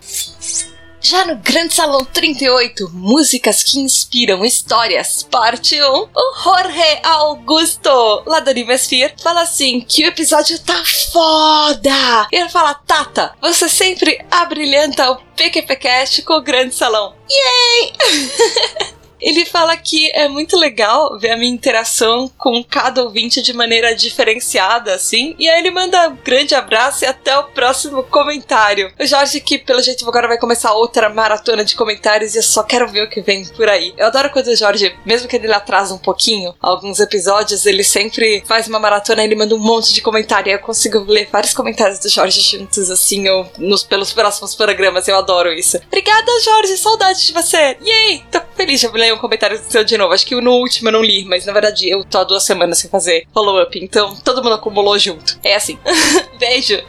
Já 1.05 1.25
no 1.25 1.35
Grande 1.35 1.73
Salão 1.73 2.05
38, 2.05 2.89
músicas 2.93 3.61
que 3.61 3.77
inspiram 3.77 4.45
histórias, 4.45 5.21
parte 5.21 5.75
1, 5.75 5.85
o 5.85 6.35
Jorge 6.41 6.99
Augusto, 7.03 8.23
lá 8.25 8.39
do 8.39 8.49
Animesphere, 8.49 9.13
fala 9.21 9.41
assim 9.41 9.81
que 9.81 10.05
o 10.05 10.07
episódio 10.07 10.57
tá 10.59 10.81
foda. 11.11 12.27
E 12.31 12.37
ele 12.37 12.47
fala, 12.47 12.73
Tata, 12.73 13.35
você 13.41 13.67
sempre 13.67 14.17
abrilhanta 14.31 15.11
o 15.11 15.17
PQPcast 15.35 16.21
com 16.21 16.35
o 16.35 16.41
Grande 16.41 16.73
Salão. 16.73 17.13
Yay! 17.29 18.93
Ele 19.23 19.45
fala 19.45 19.75
que 19.77 20.11
é 20.13 20.27
muito 20.27 20.57
legal 20.57 21.17
ver 21.17 21.31
a 21.31 21.37
minha 21.37 21.53
interação 21.53 22.29
com 22.37 22.63
cada 22.63 23.03
ouvinte 23.03 23.41
de 23.41 23.53
maneira 23.53 23.95
diferenciada, 23.95 24.93
assim. 24.93 25.33
E 25.39 25.47
aí 25.47 25.59
ele 25.59 25.71
manda 25.71 26.09
um 26.09 26.17
grande 26.17 26.53
abraço 26.53 27.05
e 27.05 27.07
até 27.07 27.37
o 27.37 27.45
próximo 27.45 28.03
comentário. 28.03 28.91
O 28.99 29.05
Jorge, 29.05 29.39
que 29.39 29.57
pelo 29.57 29.81
jeito 29.81 30.07
agora 30.07 30.27
vai 30.27 30.37
começar 30.37 30.73
outra 30.73 31.09
maratona 31.09 31.63
de 31.63 31.75
comentários 31.75 32.35
e 32.35 32.39
eu 32.39 32.43
só 32.43 32.63
quero 32.63 32.87
ver 32.89 33.03
o 33.03 33.09
que 33.09 33.21
vem 33.21 33.45
por 33.45 33.69
aí. 33.69 33.93
Eu 33.97 34.07
adoro 34.07 34.29
quando 34.29 34.47
o 34.47 34.55
Jorge, 34.55 34.93
mesmo 35.05 35.27
que 35.27 35.37
ele 35.37 35.51
atrasa 35.51 35.93
um 35.93 35.97
pouquinho, 35.97 36.53
alguns 36.61 36.99
episódios, 36.99 37.65
ele 37.65 37.83
sempre 37.83 38.43
faz 38.45 38.67
uma 38.67 38.79
maratona 38.79 39.21
e 39.21 39.25
ele 39.25 39.35
manda 39.35 39.55
um 39.55 39.59
monte 39.59 39.93
de 39.93 40.01
comentário. 40.01 40.49
E 40.49 40.53
eu 40.53 40.59
consigo 40.59 40.99
ler 40.99 41.29
vários 41.31 41.53
comentários 41.53 41.99
do 41.99 42.09
Jorge 42.09 42.41
juntos, 42.41 42.91
assim, 42.91 43.25
eu, 43.25 43.47
nos, 43.57 43.83
pelos 43.83 44.11
próximos 44.11 44.53
programas. 44.53 45.07
Eu 45.07 45.17
adoro 45.17 45.53
isso. 45.53 45.77
Obrigada, 45.87 46.31
Jorge. 46.43 46.77
Saudade 46.77 47.25
de 47.25 47.33
você. 47.33 47.77
Yay! 47.81 48.23
Tô 48.31 48.41
feliz 48.55 48.81
de 48.81 48.87
ler 48.87 49.13
um 49.13 49.17
comentário 49.17 49.59
seu 49.69 49.83
de 49.83 49.97
novo. 49.97 50.13
Acho 50.13 50.25
que 50.25 50.39
no 50.39 50.53
último 50.53 50.89
eu 50.89 50.93
não 50.93 51.03
li, 51.03 51.25
mas 51.25 51.45
na 51.45 51.53
verdade 51.53 51.89
eu 51.89 52.03
tô 52.03 52.19
há 52.19 52.23
duas 52.23 52.43
semanas 52.43 52.77
sem 52.77 52.89
fazer 52.89 53.27
follow-up. 53.33 53.77
Então 53.81 54.15
todo 54.17 54.43
mundo 54.43 54.55
acumulou 54.55 54.97
junto. 54.97 55.39
É 55.43 55.55
assim. 55.55 55.77
Beijo. 56.39 56.81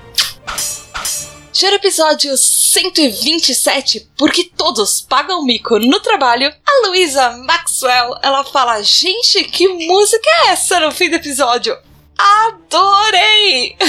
Já 1.53 1.71
no 1.71 1.77
episódio 1.77 2.37
127, 2.37 4.09
porque 4.17 4.51
todos 4.57 5.01
pagam 5.01 5.45
mico 5.45 5.79
no 5.79 6.01
trabalho, 6.01 6.53
a 6.67 6.89
Luísa 6.89 7.31
Maxwell, 7.47 8.19
ela 8.23 8.43
fala, 8.43 8.83
gente, 8.83 9.45
que 9.45 9.69
música 9.69 10.29
é 10.29 10.49
essa 10.49 10.81
no 10.81 10.91
fim 10.91 11.09
do 11.09 11.15
episódio? 11.15 11.77
Adorei! 12.17 13.77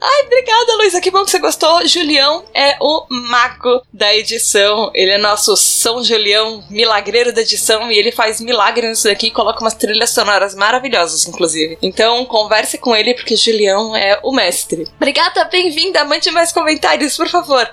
Ai, 0.00 0.22
obrigada, 0.24 0.76
Luísa. 0.76 1.00
Que 1.00 1.10
bom 1.10 1.24
que 1.24 1.30
você 1.30 1.38
gostou. 1.38 1.86
Julião 1.86 2.44
é 2.54 2.76
o 2.80 3.04
mago 3.10 3.82
da 3.92 4.14
edição. 4.14 4.90
Ele 4.94 5.10
é 5.10 5.18
nosso 5.18 5.56
São 5.56 6.02
Julião, 6.02 6.64
milagreiro 6.70 7.32
da 7.32 7.42
edição, 7.42 7.90
e 7.90 7.98
ele 7.98 8.10
faz 8.10 8.40
milagres 8.40 8.90
nisso 8.90 9.08
daqui 9.08 9.26
e 9.26 9.30
coloca 9.30 9.60
umas 9.60 9.74
trilhas 9.74 10.10
sonoras 10.10 10.54
maravilhosas, 10.54 11.26
inclusive. 11.26 11.76
Então, 11.82 12.24
converse 12.24 12.78
com 12.78 12.96
ele, 12.96 13.14
porque 13.14 13.36
Julião 13.36 13.94
é 13.94 14.18
o 14.22 14.32
mestre. 14.32 14.88
Obrigada, 14.96 15.44
bem-vinda. 15.44 16.04
Mande 16.04 16.30
mais 16.30 16.50
comentários, 16.50 17.16
por 17.16 17.28
favor. 17.28 17.68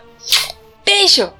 Beijo! 0.85 1.31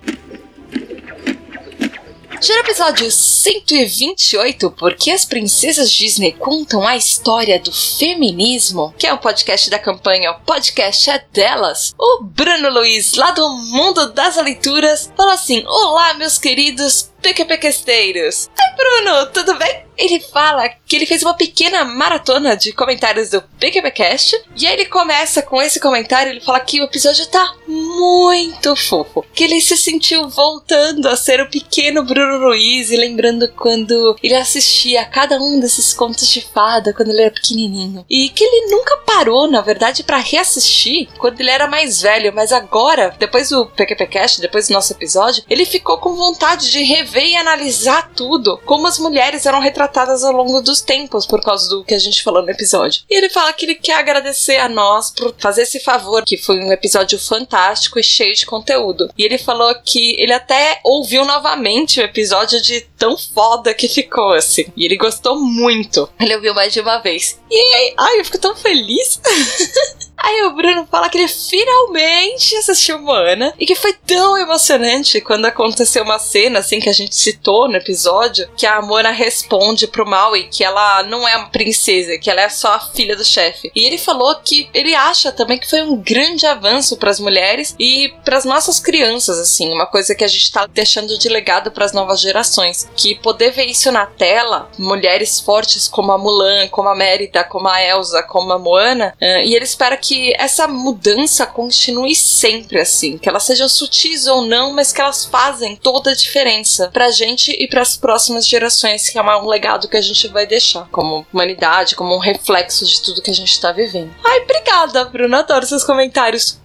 No 2.37 2.53
episódio 2.53 3.09
128, 3.09 4.69
porque 4.71 5.09
as 5.09 5.25
princesas 5.25 5.89
Disney 5.89 6.33
contam 6.33 6.87
a 6.87 6.95
história 6.95 7.59
do 7.59 7.73
feminismo, 7.73 8.93
que 8.95 9.07
é 9.07 9.13
o 9.13 9.17
podcast 9.17 9.71
da 9.71 9.79
campanha 9.79 10.31
O 10.31 10.39
Podcast 10.41 11.09
é 11.09 11.25
Delas, 11.33 11.95
o 11.97 12.23
Bruno 12.23 12.69
Luiz, 12.69 13.15
lá 13.15 13.31
do 13.31 13.49
Mundo 13.49 14.13
das 14.13 14.37
Leituras, 14.37 15.11
fala 15.17 15.33
assim: 15.33 15.63
Olá, 15.65 16.13
meus 16.13 16.37
queridos 16.37 17.11
PQPquesteiros! 17.23 18.47
Oi, 18.47 18.75
Bruno, 18.75 19.25
tudo 19.33 19.55
bem? 19.55 19.86
Ele 19.97 20.19
fala 20.19 20.69
que 20.69 20.95
ele 20.95 21.05
fez 21.05 21.23
uma 21.23 21.33
pequena 21.33 21.83
maratona 21.83 22.55
de 22.55 22.71
comentários 22.71 23.31
do 23.31 23.41
PQPcast 23.41 24.39
e 24.55 24.67
aí 24.67 24.73
ele 24.73 24.85
começa 24.85 25.41
com 25.41 25.61
esse 25.61 25.79
comentário, 25.79 26.31
ele 26.31 26.41
fala 26.41 26.59
que 26.59 26.79
o 26.79 26.83
episódio 26.83 27.25
tá 27.27 27.55
muito 27.67 28.75
fofo, 28.75 29.25
que 29.33 29.43
ele 29.43 29.59
se 29.59 29.75
sentiu 29.75 30.29
voltando 30.29 31.07
a 31.07 31.15
ser 31.15 31.41
o 31.41 31.49
pequeno 31.49 32.03
Bruno 32.03 32.37
Luiz 32.37 32.91
e 32.91 32.95
lembrando 32.95 33.47
quando 33.53 34.15
ele 34.21 34.35
assistia 34.35 35.01
a 35.01 35.05
cada 35.05 35.41
um 35.41 35.59
desses 35.59 35.93
contos 35.93 36.27
de 36.29 36.41
fada 36.41 36.93
quando 36.93 37.09
ele 37.09 37.21
era 37.21 37.31
pequenininho. 37.31 38.05
E 38.09 38.29
que 38.29 38.43
ele 38.43 38.71
nunca 38.71 38.97
parou, 38.97 39.49
na 39.49 39.61
verdade, 39.61 40.03
para 40.03 40.17
reassistir 40.17 41.09
quando 41.17 41.41
ele 41.41 41.49
era 41.49 41.67
mais 41.67 42.01
velho, 42.01 42.33
mas 42.33 42.51
agora, 42.51 43.15
depois 43.17 43.49
do 43.49 43.65
PQPcast, 43.65 44.41
depois 44.41 44.67
do 44.67 44.73
nosso 44.73 44.93
episódio, 44.93 45.43
ele 45.49 45.65
ficou 45.65 45.97
com 45.97 46.15
vontade 46.15 46.71
de 46.71 46.83
rever 46.83 47.25
e 47.25 47.35
analisar 47.35 48.11
tudo, 48.15 48.59
como 48.65 48.87
as 48.87 48.99
mulheres 48.99 49.45
eram 49.45 49.59
retratadas 49.59 49.86
ao 50.23 50.31
longo 50.31 50.61
dos 50.61 50.81
tempos 50.81 51.25
por 51.25 51.41
causa 51.41 51.69
do 51.69 51.83
que 51.83 51.93
a 51.93 51.99
gente 51.99 52.23
falou 52.23 52.43
no 52.43 52.49
episódio. 52.49 53.03
E 53.09 53.15
ele 53.15 53.29
fala 53.29 53.53
que 53.53 53.65
ele 53.65 53.75
quer 53.75 53.95
agradecer 53.95 54.57
a 54.57 54.69
nós 54.69 55.11
por 55.11 55.33
fazer 55.37 55.63
esse 55.63 55.79
favor, 55.79 56.23
que 56.23 56.37
foi 56.37 56.59
um 56.59 56.71
episódio 56.71 57.19
fantástico 57.19 57.99
e 57.99 58.03
cheio 58.03 58.33
de 58.33 58.45
conteúdo. 58.45 59.09
E 59.17 59.23
ele 59.23 59.37
falou 59.37 59.73
que 59.83 60.15
ele 60.19 60.33
até 60.33 60.79
ouviu 60.83 61.25
novamente 61.25 61.99
o 61.99 62.03
episódio 62.03 62.61
de 62.61 62.81
tão 62.97 63.17
foda 63.17 63.73
que 63.73 63.87
ficou 63.87 64.33
assim. 64.33 64.65
E 64.75 64.85
ele 64.85 64.97
gostou 64.97 65.39
muito. 65.39 66.09
Ele 66.19 66.35
ouviu 66.35 66.53
mais 66.53 66.73
de 66.73 66.79
uma 66.79 66.99
vez. 66.99 67.39
E 67.49 67.55
aí, 67.55 67.93
ai, 67.97 68.19
eu 68.19 68.25
fico 68.25 68.39
tão 68.39 68.55
feliz. 68.55 69.19
Aí 70.17 70.43
o 70.43 70.55
Bruno 70.55 70.87
fala 70.89 71.09
que 71.09 71.17
ele 71.17 71.27
finalmente 71.27 72.55
assistiu 72.55 72.99
Moana 72.99 73.53
e 73.59 73.65
que 73.65 73.75
foi 73.75 73.93
tão 73.93 74.37
emocionante 74.37 75.21
quando 75.21 75.45
aconteceu 75.45 76.03
uma 76.03 76.17
cena 76.17 76.59
assim 76.59 76.79
que 76.79 76.89
a 76.89 76.93
gente 76.93 77.15
citou 77.15 77.67
no 77.67 77.77
episódio, 77.77 78.49
que 78.57 78.65
a 78.65 78.81
Moana 78.81 79.11
responde 79.11 79.87
pro 79.87 80.07
Maui 80.07 80.49
que 80.51 80.63
ela 80.63 81.03
não 81.03 81.27
é 81.27 81.37
uma 81.37 81.49
princesa, 81.49 82.17
que 82.17 82.29
ela 82.29 82.41
é 82.41 82.49
só 82.49 82.73
a 82.73 82.79
filha 82.79 83.15
do 83.15 83.23
chefe. 83.23 83.71
E 83.75 83.85
ele 83.85 83.97
falou 83.97 84.35
que 84.43 84.69
ele 84.73 84.95
acha 84.95 85.31
também 85.31 85.57
que 85.59 85.69
foi 85.69 85.81
um 85.81 85.95
grande 85.95 86.45
avanço 86.45 86.97
para 86.97 87.11
as 87.11 87.19
mulheres 87.19 87.75
e 87.79 88.13
para 88.25 88.37
as 88.37 88.45
nossas 88.45 88.79
crianças 88.79 89.37
assim, 89.39 89.71
uma 89.71 89.85
coisa 89.85 90.15
que 90.15 90.23
a 90.23 90.27
gente 90.27 90.51
tá 90.51 90.65
deixando 90.65 91.17
de 91.17 91.29
legado 91.29 91.71
para 91.71 91.85
as 91.85 91.93
novas 91.93 92.19
gerações, 92.19 92.89
que 92.95 93.15
poder 93.15 93.51
ver 93.51 93.65
isso 93.65 93.91
na 93.91 94.05
tela, 94.05 94.69
mulheres 94.77 95.39
fortes 95.39 95.87
como 95.87 96.11
a 96.11 96.17
Mulan, 96.17 96.67
como 96.69 96.89
a 96.89 96.95
Mérida, 96.95 97.43
como 97.43 97.67
a 97.67 97.83
Elsa, 97.83 98.23
como 98.23 98.51
a 98.51 98.59
Moana, 98.59 99.13
uh, 99.21 99.45
e 99.45 99.55
ele 99.55 99.65
espera 99.65 99.95
que 99.95 100.06
que 100.07 100.33
essa 100.39 100.69
mudança 100.69 101.45
continue 101.45 102.15
sempre 102.15 102.79
assim, 102.79 103.17
que 103.17 103.27
elas 103.27 103.43
sejam 103.43 103.67
sutis 103.67 104.25
ou 104.25 104.43
não, 104.43 104.73
mas 104.73 104.93
que 104.93 105.01
elas 105.01 105.25
fazem 105.25 105.75
toda 105.75 106.11
a 106.11 106.15
diferença 106.15 106.89
pra 106.93 107.11
gente 107.11 107.51
e 107.51 107.67
para 107.67 107.81
as 107.81 107.97
próximas 107.97 108.47
gerações, 108.47 109.09
que 109.09 109.17
é 109.17 109.21
um 109.21 109.47
legado 109.47 109.89
que 109.89 109.97
a 109.97 110.01
gente 110.01 110.29
vai 110.29 110.47
deixar 110.47 110.87
como 110.91 111.27
humanidade, 111.33 111.95
como 111.95 112.15
um 112.15 112.19
reflexo 112.19 112.85
de 112.85 113.01
tudo 113.01 113.21
que 113.21 113.31
a 113.31 113.35
gente 113.35 113.59
tá 113.59 113.73
vivendo. 113.73 114.15
Ai, 114.23 114.43
obrigada, 114.43 115.03
Bruna, 115.03 115.39
adoro 115.39 115.65
seus 115.65 115.83
comentários. 115.83 116.57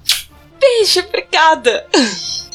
Beijo, 0.60 1.00
obrigada. 1.00 1.84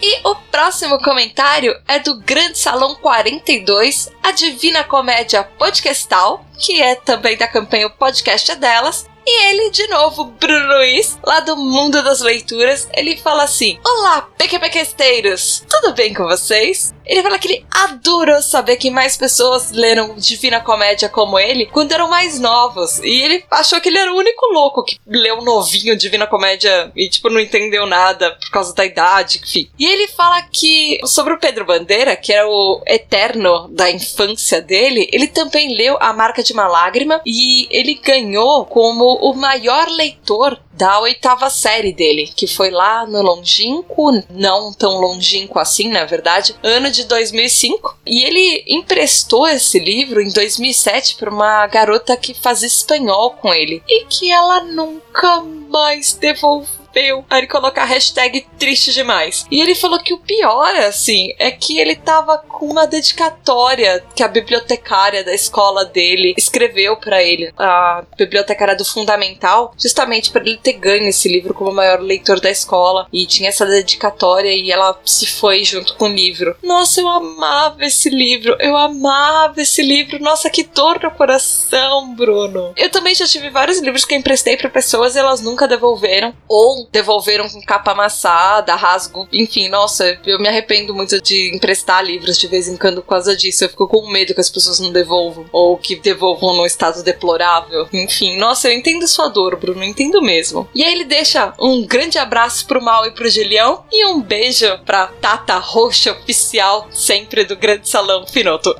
E 0.00 0.20
o 0.28 0.34
próximo 0.34 0.98
comentário 0.98 1.74
é 1.88 1.98
do 1.98 2.16
Grande 2.20 2.58
Salão 2.58 2.94
42, 2.94 4.10
a 4.22 4.30
Divina 4.30 4.84
Comédia 4.84 5.42
Podcastal, 5.42 6.44
que 6.56 6.80
é 6.80 6.94
também 6.94 7.36
da 7.36 7.48
campanha 7.48 7.88
O 7.88 7.90
Podcast 7.90 8.52
é 8.52 8.54
Delas, 8.54 9.08
e 9.30 9.50
ele, 9.50 9.70
de 9.70 9.86
novo, 9.88 10.24
Bruno 10.24 10.78
Luiz, 10.78 11.18
lá 11.22 11.40
do 11.40 11.54
Mundo 11.54 12.02
das 12.02 12.22
Leituras, 12.22 12.88
ele 12.94 13.14
fala 13.18 13.42
assim: 13.42 13.78
Olá, 13.84 14.22
PQPQesteiros! 14.38 15.64
Tudo 15.68 15.92
bem 15.92 16.14
com 16.14 16.24
vocês? 16.24 16.94
Ele 17.04 17.22
fala 17.22 17.38
que 17.38 17.48
ele 17.48 17.66
adorou 17.70 18.42
saber 18.42 18.76
que 18.76 18.90
mais 18.90 19.16
pessoas 19.16 19.70
leram 19.72 20.14
Divina 20.16 20.60
Comédia 20.60 21.08
como 21.08 21.38
ele 21.38 21.64
quando 21.64 21.92
eram 21.92 22.08
mais 22.08 22.38
novos. 22.38 22.98
E 22.98 23.22
ele 23.22 23.44
achou 23.50 23.80
que 23.80 23.88
ele 23.88 23.98
era 23.98 24.12
o 24.12 24.16
único 24.16 24.46
louco 24.52 24.84
que 24.84 24.98
leu 25.06 25.42
novinho 25.42 25.96
Divina 25.96 26.26
Comédia 26.26 26.92
e, 26.94 27.08
tipo, 27.08 27.30
não 27.30 27.40
entendeu 27.40 27.86
nada 27.86 28.32
por 28.32 28.50
causa 28.50 28.74
da 28.74 28.84
idade, 28.84 29.40
enfim. 29.42 29.70
E 29.78 29.86
ele 29.86 30.06
fala 30.08 30.42
que, 30.42 31.00
sobre 31.06 31.32
o 31.32 31.38
Pedro 31.38 31.64
Bandeira, 31.64 32.14
que 32.14 32.32
era 32.32 32.46
o 32.46 32.82
eterno 32.86 33.68
da 33.68 33.90
infância 33.90 34.60
dele, 34.60 35.08
ele 35.10 35.28
também 35.28 35.74
leu 35.74 35.96
A 36.00 36.12
Marca 36.12 36.42
de 36.42 36.52
uma 36.52 36.68
Lágrima 36.68 37.22
e 37.24 37.66
ele 37.70 37.94
ganhou 37.94 38.66
como 38.66 39.17
o 39.20 39.34
maior 39.34 39.88
leitor 39.88 40.58
da 40.72 41.00
oitava 41.00 41.50
série 41.50 41.92
dele, 41.92 42.30
que 42.34 42.46
foi 42.46 42.70
lá 42.70 43.04
no 43.04 43.20
longínquo, 43.20 44.22
não 44.30 44.72
tão 44.72 45.00
longínquo 45.00 45.58
assim, 45.58 45.88
na 45.88 46.04
verdade, 46.04 46.54
ano 46.62 46.90
de 46.90 47.04
2005. 47.04 47.98
E 48.06 48.22
ele 48.22 48.64
emprestou 48.68 49.46
esse 49.48 49.78
livro 49.78 50.20
em 50.20 50.32
2007 50.32 51.16
para 51.16 51.30
uma 51.30 51.66
garota 51.66 52.16
que 52.16 52.32
fazia 52.32 52.68
espanhol 52.68 53.32
com 53.32 53.52
ele 53.52 53.82
e 53.88 54.04
que 54.04 54.30
ela 54.30 54.62
nunca 54.62 55.40
mais 55.68 56.14
devolveu 56.14 56.77
Aí 56.98 57.38
ele 57.38 57.46
coloca 57.46 57.82
a 57.82 57.84
hashtag 57.84 58.46
triste 58.58 58.92
demais. 58.92 59.46
E 59.50 59.60
ele 59.60 59.74
falou 59.74 59.98
que 59.98 60.12
o 60.12 60.18
pior, 60.18 60.74
assim, 60.76 61.32
é 61.38 61.50
que 61.50 61.78
ele 61.78 61.94
tava 61.96 62.38
com 62.38 62.66
uma 62.66 62.86
dedicatória 62.86 64.04
que 64.14 64.22
a 64.22 64.28
bibliotecária 64.28 65.22
da 65.22 65.32
escola 65.32 65.84
dele 65.84 66.34
escreveu 66.36 66.96
para 66.96 67.22
ele, 67.22 67.52
a 67.56 68.04
bibliotecária 68.16 68.76
do 68.76 68.84
Fundamental, 68.84 69.74
justamente 69.78 70.30
para 70.30 70.42
ele 70.42 70.58
ter 70.58 70.74
ganho 70.74 71.08
esse 71.08 71.28
livro 71.28 71.54
como 71.54 71.70
o 71.70 71.74
maior 71.74 72.00
leitor 72.00 72.40
da 72.40 72.50
escola. 72.50 73.06
E 73.12 73.26
tinha 73.26 73.48
essa 73.48 73.66
dedicatória 73.66 74.52
e 74.52 74.70
ela 74.70 74.98
se 75.04 75.26
foi 75.26 75.62
junto 75.64 75.94
com 75.94 76.06
o 76.06 76.12
livro. 76.12 76.56
Nossa, 76.62 77.00
eu 77.00 77.08
amava 77.08 77.84
esse 77.84 78.10
livro, 78.10 78.56
eu 78.58 78.76
amava 78.76 79.60
esse 79.60 79.82
livro. 79.82 80.18
Nossa, 80.18 80.50
que 80.50 80.64
dor 80.64 81.00
no 81.02 81.10
coração, 81.10 82.14
Bruno. 82.14 82.72
Eu 82.76 82.90
também 82.90 83.14
já 83.14 83.26
tive 83.26 83.50
vários 83.50 83.78
livros 83.78 84.04
que 84.04 84.14
eu 84.14 84.18
emprestei 84.18 84.56
para 84.56 84.68
pessoas 84.68 85.14
e 85.14 85.18
elas 85.18 85.40
nunca 85.40 85.68
devolveram. 85.68 86.34
Ou 86.48 86.87
devolveram 86.92 87.48
com 87.48 87.60
capa 87.62 87.92
amassada, 87.92 88.74
rasgo, 88.74 89.28
enfim, 89.32 89.68
nossa, 89.68 90.18
eu 90.26 90.38
me 90.38 90.48
arrependo 90.48 90.94
muito 90.94 91.20
de 91.20 91.54
emprestar 91.54 92.04
livros 92.04 92.38
de 92.38 92.46
vez 92.46 92.68
em 92.68 92.76
quando 92.76 93.02
por 93.02 93.10
causa 93.10 93.36
disso. 93.36 93.64
Eu 93.64 93.68
fico 93.68 93.88
com 93.88 94.10
medo 94.10 94.34
que 94.34 94.40
as 94.40 94.50
pessoas 94.50 94.80
não 94.80 94.92
devolvam, 94.92 95.46
ou 95.52 95.76
que 95.76 95.96
devolvam 95.96 96.54
num 96.54 96.66
estado 96.66 97.02
deplorável. 97.02 97.88
Enfim, 97.92 98.36
nossa, 98.38 98.68
eu 98.68 98.72
entendo 98.72 99.06
sua 99.06 99.28
dor, 99.28 99.56
Bruno, 99.56 99.84
entendo 99.84 100.22
mesmo. 100.22 100.68
E 100.74 100.82
aí 100.82 100.92
ele 100.92 101.04
deixa 101.04 101.52
um 101.58 101.86
grande 101.86 102.18
abraço 102.18 102.66
pro 102.66 102.82
Mal 102.82 103.06
e 103.06 103.10
pro 103.10 103.28
Julião 103.28 103.84
e 103.90 104.06
um 104.06 104.20
beijo 104.20 104.66
pra 104.84 105.06
Tata 105.06 105.58
Roxa 105.58 106.12
oficial, 106.12 106.88
sempre 106.92 107.44
do 107.44 107.56
Grande 107.56 107.88
Salão 107.88 108.26
Finoto. 108.26 108.74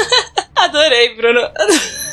Adorei, 0.54 1.14
Bruno. 1.14 1.40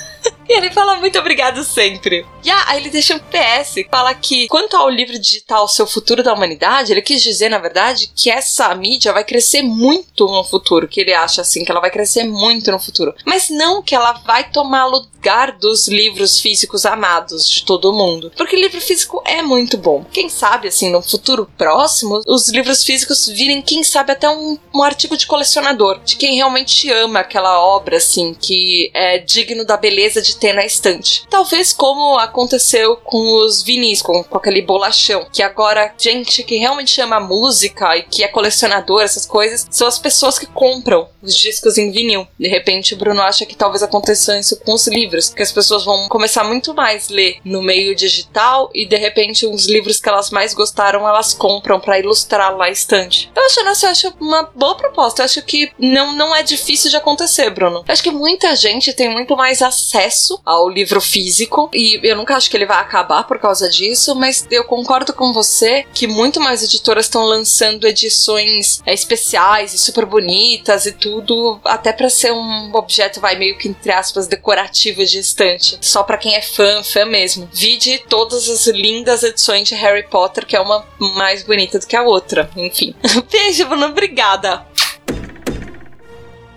E 0.47 0.57
ele 0.57 0.71
fala 0.71 0.95
muito 0.95 1.19
obrigado 1.19 1.63
sempre. 1.63 2.25
E 2.43 2.49
ah, 2.49 2.63
aí 2.67 2.79
ele 2.79 2.89
deixa 2.89 3.15
um 3.15 3.19
PS, 3.19 3.85
fala 3.91 4.13
que 4.13 4.47
quanto 4.47 4.77
ao 4.77 4.89
livro 4.89 5.19
digital 5.19 5.67
Seu 5.67 5.85
Futuro 5.85 6.23
da 6.23 6.33
Humanidade, 6.33 6.91
ele 6.91 7.01
quis 7.01 7.21
dizer, 7.21 7.49
na 7.49 7.57
verdade, 7.57 8.11
que 8.15 8.29
essa 8.29 8.73
mídia 8.73 9.11
vai 9.11 9.23
crescer 9.23 9.61
muito 9.61 10.25
no 10.25 10.43
futuro, 10.43 10.87
que 10.87 11.01
ele 11.01 11.13
acha 11.13 11.41
assim, 11.41 11.65
que 11.65 11.71
ela 11.71 11.81
vai 11.81 11.91
crescer 11.91 12.23
muito 12.23 12.71
no 12.71 12.79
futuro. 12.79 13.13
Mas 13.25 13.49
não 13.49 13.81
que 13.81 13.93
ela 13.93 14.13
vai 14.25 14.49
tomar 14.49 14.85
lugar 14.85 15.51
dos 15.53 15.87
livros 15.87 16.39
físicos 16.39 16.85
amados 16.85 17.49
de 17.49 17.65
todo 17.65 17.91
mundo. 17.91 18.31
Porque 18.37 18.55
livro 18.55 18.79
físico 18.79 19.21
é 19.25 19.41
muito 19.41 19.77
bom. 19.77 20.05
Quem 20.11 20.29
sabe, 20.29 20.69
assim, 20.69 20.89
no 20.89 21.01
futuro 21.01 21.49
próximo, 21.57 22.21
os 22.25 22.47
livros 22.49 22.83
físicos 22.83 23.27
virem, 23.27 23.61
quem 23.61 23.83
sabe, 23.83 24.13
até 24.13 24.29
um, 24.29 24.57
um 24.73 24.83
artigo 24.83 25.17
de 25.17 25.27
colecionador, 25.27 25.99
de 26.05 26.15
quem 26.15 26.35
realmente 26.35 26.89
ama 26.91 27.19
aquela 27.19 27.59
obra, 27.61 27.97
assim, 27.97 28.33
que 28.33 28.89
é 28.93 29.17
digno 29.17 29.65
da 29.65 29.75
beleza 29.75 30.21
de 30.21 30.36
ter 30.37 30.53
na 30.53 30.65
estante. 30.65 31.25
Talvez 31.29 31.73
como 31.73 32.17
aconteceu 32.17 32.97
com 32.97 33.43
os 33.43 33.61
vinis, 33.61 34.01
com, 34.01 34.23
com 34.23 34.37
aquele 34.37 34.61
bolachão, 34.61 35.27
que 35.31 35.43
agora 35.43 35.93
gente 35.97 36.43
que 36.43 36.57
realmente 36.57 36.99
ama 37.01 37.19
música 37.19 37.97
e 37.97 38.03
que 38.03 38.23
é 38.23 38.27
colecionador, 38.27 39.01
essas 39.01 39.25
coisas, 39.25 39.67
são 39.69 39.87
as 39.87 39.99
pessoas 39.99 40.39
que 40.39 40.45
compram 40.45 41.07
os 41.21 41.35
discos 41.35 41.77
em 41.77 41.91
vinil. 41.91 42.27
De 42.39 42.47
repente, 42.47 42.93
o 42.93 42.97
Bruno 42.97 43.21
acha 43.21 43.45
que 43.45 43.55
talvez 43.55 43.83
aconteça 43.83 44.37
isso 44.37 44.57
com 44.57 44.73
os 44.73 44.87
livros, 44.87 45.29
que 45.29 45.43
as 45.43 45.51
pessoas 45.51 45.83
vão 45.83 46.07
começar 46.07 46.43
muito 46.43 46.73
mais 46.73 47.09
a 47.09 47.13
ler 47.13 47.37
no 47.43 47.61
meio 47.61 47.95
digital 47.95 48.69
e 48.73 48.85
de 48.85 48.95
repente 48.95 49.45
os 49.45 49.67
livros 49.67 49.99
que 49.99 50.09
elas 50.09 50.29
mais 50.29 50.53
gostaram 50.53 51.07
elas 51.07 51.33
compram 51.33 51.79
para 51.79 51.99
ilustrar 51.99 52.55
lá 52.55 52.65
a 52.65 52.69
estante. 52.69 53.31
Eu 53.35 53.45
acho, 53.45 53.63
nossa, 53.63 53.85
eu 53.85 53.91
acho 53.91 54.13
uma 54.19 54.43
boa 54.55 54.75
proposta. 54.75 55.21
Eu 55.21 55.25
acho 55.25 55.41
que 55.43 55.71
não, 55.77 56.13
não 56.13 56.35
é 56.35 56.43
difícil 56.43 56.89
de 56.89 56.97
acontecer, 56.97 57.49
Bruno. 57.49 57.83
Eu 57.87 57.93
acho 57.93 58.03
que 58.03 58.11
muita 58.11 58.55
gente 58.55 58.93
tem 58.93 59.09
muito 59.09 59.35
mais 59.35 59.61
acesso 59.61 60.26
acesso 60.27 60.41
ao 60.45 60.69
livro 60.69 60.99
físico 60.99 61.69
e 61.73 61.99
eu 62.03 62.15
nunca 62.15 62.35
acho 62.35 62.49
que 62.49 62.57
ele 62.57 62.65
vai 62.65 62.79
acabar 62.79 63.23
por 63.23 63.39
causa 63.39 63.69
disso, 63.69 64.15
mas 64.15 64.45
eu 64.51 64.63
concordo 64.65 65.13
com 65.13 65.31
você 65.31 65.85
que 65.93 66.07
muito 66.07 66.39
mais 66.39 66.63
editoras 66.63 67.05
estão 67.05 67.23
lançando 67.23 67.87
edições 67.87 68.81
é, 68.85 68.93
especiais 68.93 69.73
e 69.73 69.77
super 69.77 70.05
bonitas 70.05 70.85
e 70.85 70.91
tudo, 70.91 71.59
até 71.63 71.93
para 71.93 72.09
ser 72.09 72.33
um 72.33 72.71
objeto 72.75 73.21
vai 73.21 73.37
meio 73.37 73.57
que 73.57 73.69
entre 73.69 73.91
aspas 73.91 74.27
decorativo 74.27 75.05
de 75.05 75.19
estante, 75.19 75.77
só 75.81 76.03
para 76.03 76.17
quem 76.17 76.35
é 76.35 76.41
fã, 76.41 76.83
fã 76.83 77.05
mesmo. 77.05 77.49
Vide 77.53 77.99
todas 78.09 78.49
as 78.49 78.67
lindas 78.67 79.23
edições 79.23 79.67
de 79.67 79.75
Harry 79.75 80.07
Potter, 80.07 80.45
que 80.45 80.55
é 80.55 80.59
uma 80.59 80.85
mais 81.15 81.43
bonita 81.43 81.79
do 81.79 81.87
que 81.87 81.95
a 81.95 82.03
outra. 82.03 82.49
Enfim. 82.55 82.95
Beijo, 83.31 83.65
Bruno, 83.65 83.87
obrigada. 83.87 84.65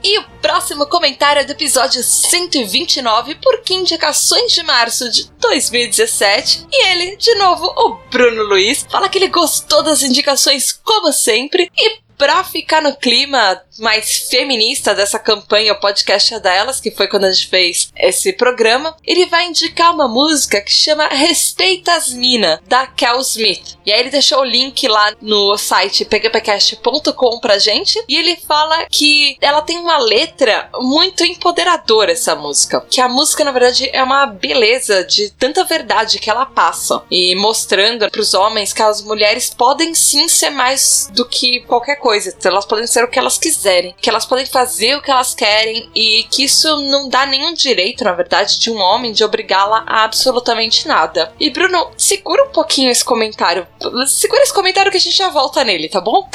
E 0.03 0.19
o 0.19 0.25
próximo 0.41 0.87
comentário 0.87 1.41
é 1.41 1.45
do 1.45 1.53
episódio 1.53 2.03
129, 2.03 3.35
por 3.37 3.61
que 3.61 3.75
indicações 3.75 4.53
de 4.53 4.63
março 4.63 5.11
de 5.11 5.31
2017. 5.39 6.67
E 6.73 6.87
ele, 6.89 7.17
de 7.17 7.35
novo, 7.35 7.67
o 7.77 7.95
Bruno 8.11 8.43
Luiz, 8.45 8.87
fala 8.89 9.09
que 9.09 9.19
ele 9.19 9.29
gostou 9.29 9.83
das 9.83 10.03
indicações 10.03 10.73
como 10.73 11.13
sempre 11.13 11.71
e 11.77 11.99
pra 12.17 12.45
ficar 12.45 12.83
no 12.83 12.95
clima 12.97 13.63
mais 13.81 14.29
feminista 14.29 14.95
dessa 14.95 15.19
campanha, 15.19 15.73
o 15.73 15.81
podcast 15.81 16.35
é 16.35 16.39
delas, 16.41 16.81
que 16.81 16.91
foi 16.91 17.09
quando 17.09 17.25
a 17.25 17.33
gente 17.33 17.49
fez 17.49 17.91
esse 17.97 18.33
programa, 18.33 18.95
ele 19.05 19.27
vai 19.27 19.47
indicar 19.47 19.93
uma 19.93 20.07
música 20.07 20.61
que 20.61 20.73
chama 20.73 21.09
Respeita 21.09 21.95
as 21.95 22.11
Mina, 22.13 22.61
da 22.67 22.87
Kel 22.87 23.19
Smith. 23.21 23.79
E 23.85 23.93
aí 23.93 24.01
ele 24.01 24.11
deixou 24.11 24.41
o 24.41 24.45
link 24.45 24.87
lá 24.87 25.13
no 25.21 25.57
site 25.57 26.05
pgpcast.com 26.05 27.41
pra 27.41 27.59
gente, 27.59 28.03
e 28.09 28.17
ele 28.17 28.37
fala 28.37 28.87
que 28.91 29.37
ela 29.41 29.63
tem 29.63 29.79
uma 29.79 29.99
letra 29.99 30.69
muito 30.75 31.25
empoderadora, 31.25 32.13
essa 32.13 32.37
música. 32.37 32.85
Que 32.89 33.01
a 33.01 33.09
música, 33.09 33.45
na 33.45 33.53
verdade, 33.53 33.89
é 33.93 34.03
uma 34.03 34.27
beleza 34.27 35.05
de 35.05 35.31
tanta 35.31 35.65
verdade 35.65 36.19
que 36.19 36.29
ela 36.29 36.45
passa. 36.45 37.03
E 37.11 37.35
mostrando 37.37 38.11
pros 38.11 38.35
homens 38.35 38.73
que 38.73 38.83
as 38.83 39.03
mulheres 39.03 39.51
podem 39.51 39.95
sim 39.95 40.29
ser 40.29 40.51
mais 40.51 41.09
do 41.13 41.27
que 41.27 41.61
qualquer 41.61 41.97
coisa. 41.97 42.37
Elas 42.45 42.67
podem 42.67 42.87
ser 42.87 43.05
o 43.05 43.09
que 43.09 43.19
elas 43.19 43.39
quiserem 43.39 43.70
quiserem, 43.71 43.95
que 44.01 44.11
elas 44.11 44.27
podem 44.27 44.47
fazer 44.47 44.97
o 44.97 45.03
que 45.03 45.11
elas 45.11 45.35
querem 45.35 45.89
e 45.95 46.25
que 46.25 46.45
isso 46.45 46.69
não 46.83 47.09
dá 47.09 47.25
nenhum 47.27 47.55
direito, 47.55 48.05
na 48.05 48.13
verdade, 48.13 48.59
de 48.59 48.71
um 48.71 48.79
homem 48.79 49.13
de 49.13 49.23
obrigá-la 49.23 49.85
a 49.87 50.05
absolutamente 50.05 50.89
nada. 50.89 51.33
E 51.39 51.51
Bruno, 51.51 51.91
segura 51.97 52.45
um 52.45 52.51
pouquinho 52.51 52.91
esse 52.91 53.05
comentário. 53.05 53.67
Segura 54.07 54.43
esse 54.43 54.53
comentário 54.53 54.91
que 54.91 54.97
a 54.97 55.01
gente 55.01 55.17
já 55.17 55.29
volta 55.29 55.63
nele, 55.63 55.89
tá 55.89 56.01
bom? 56.01 56.29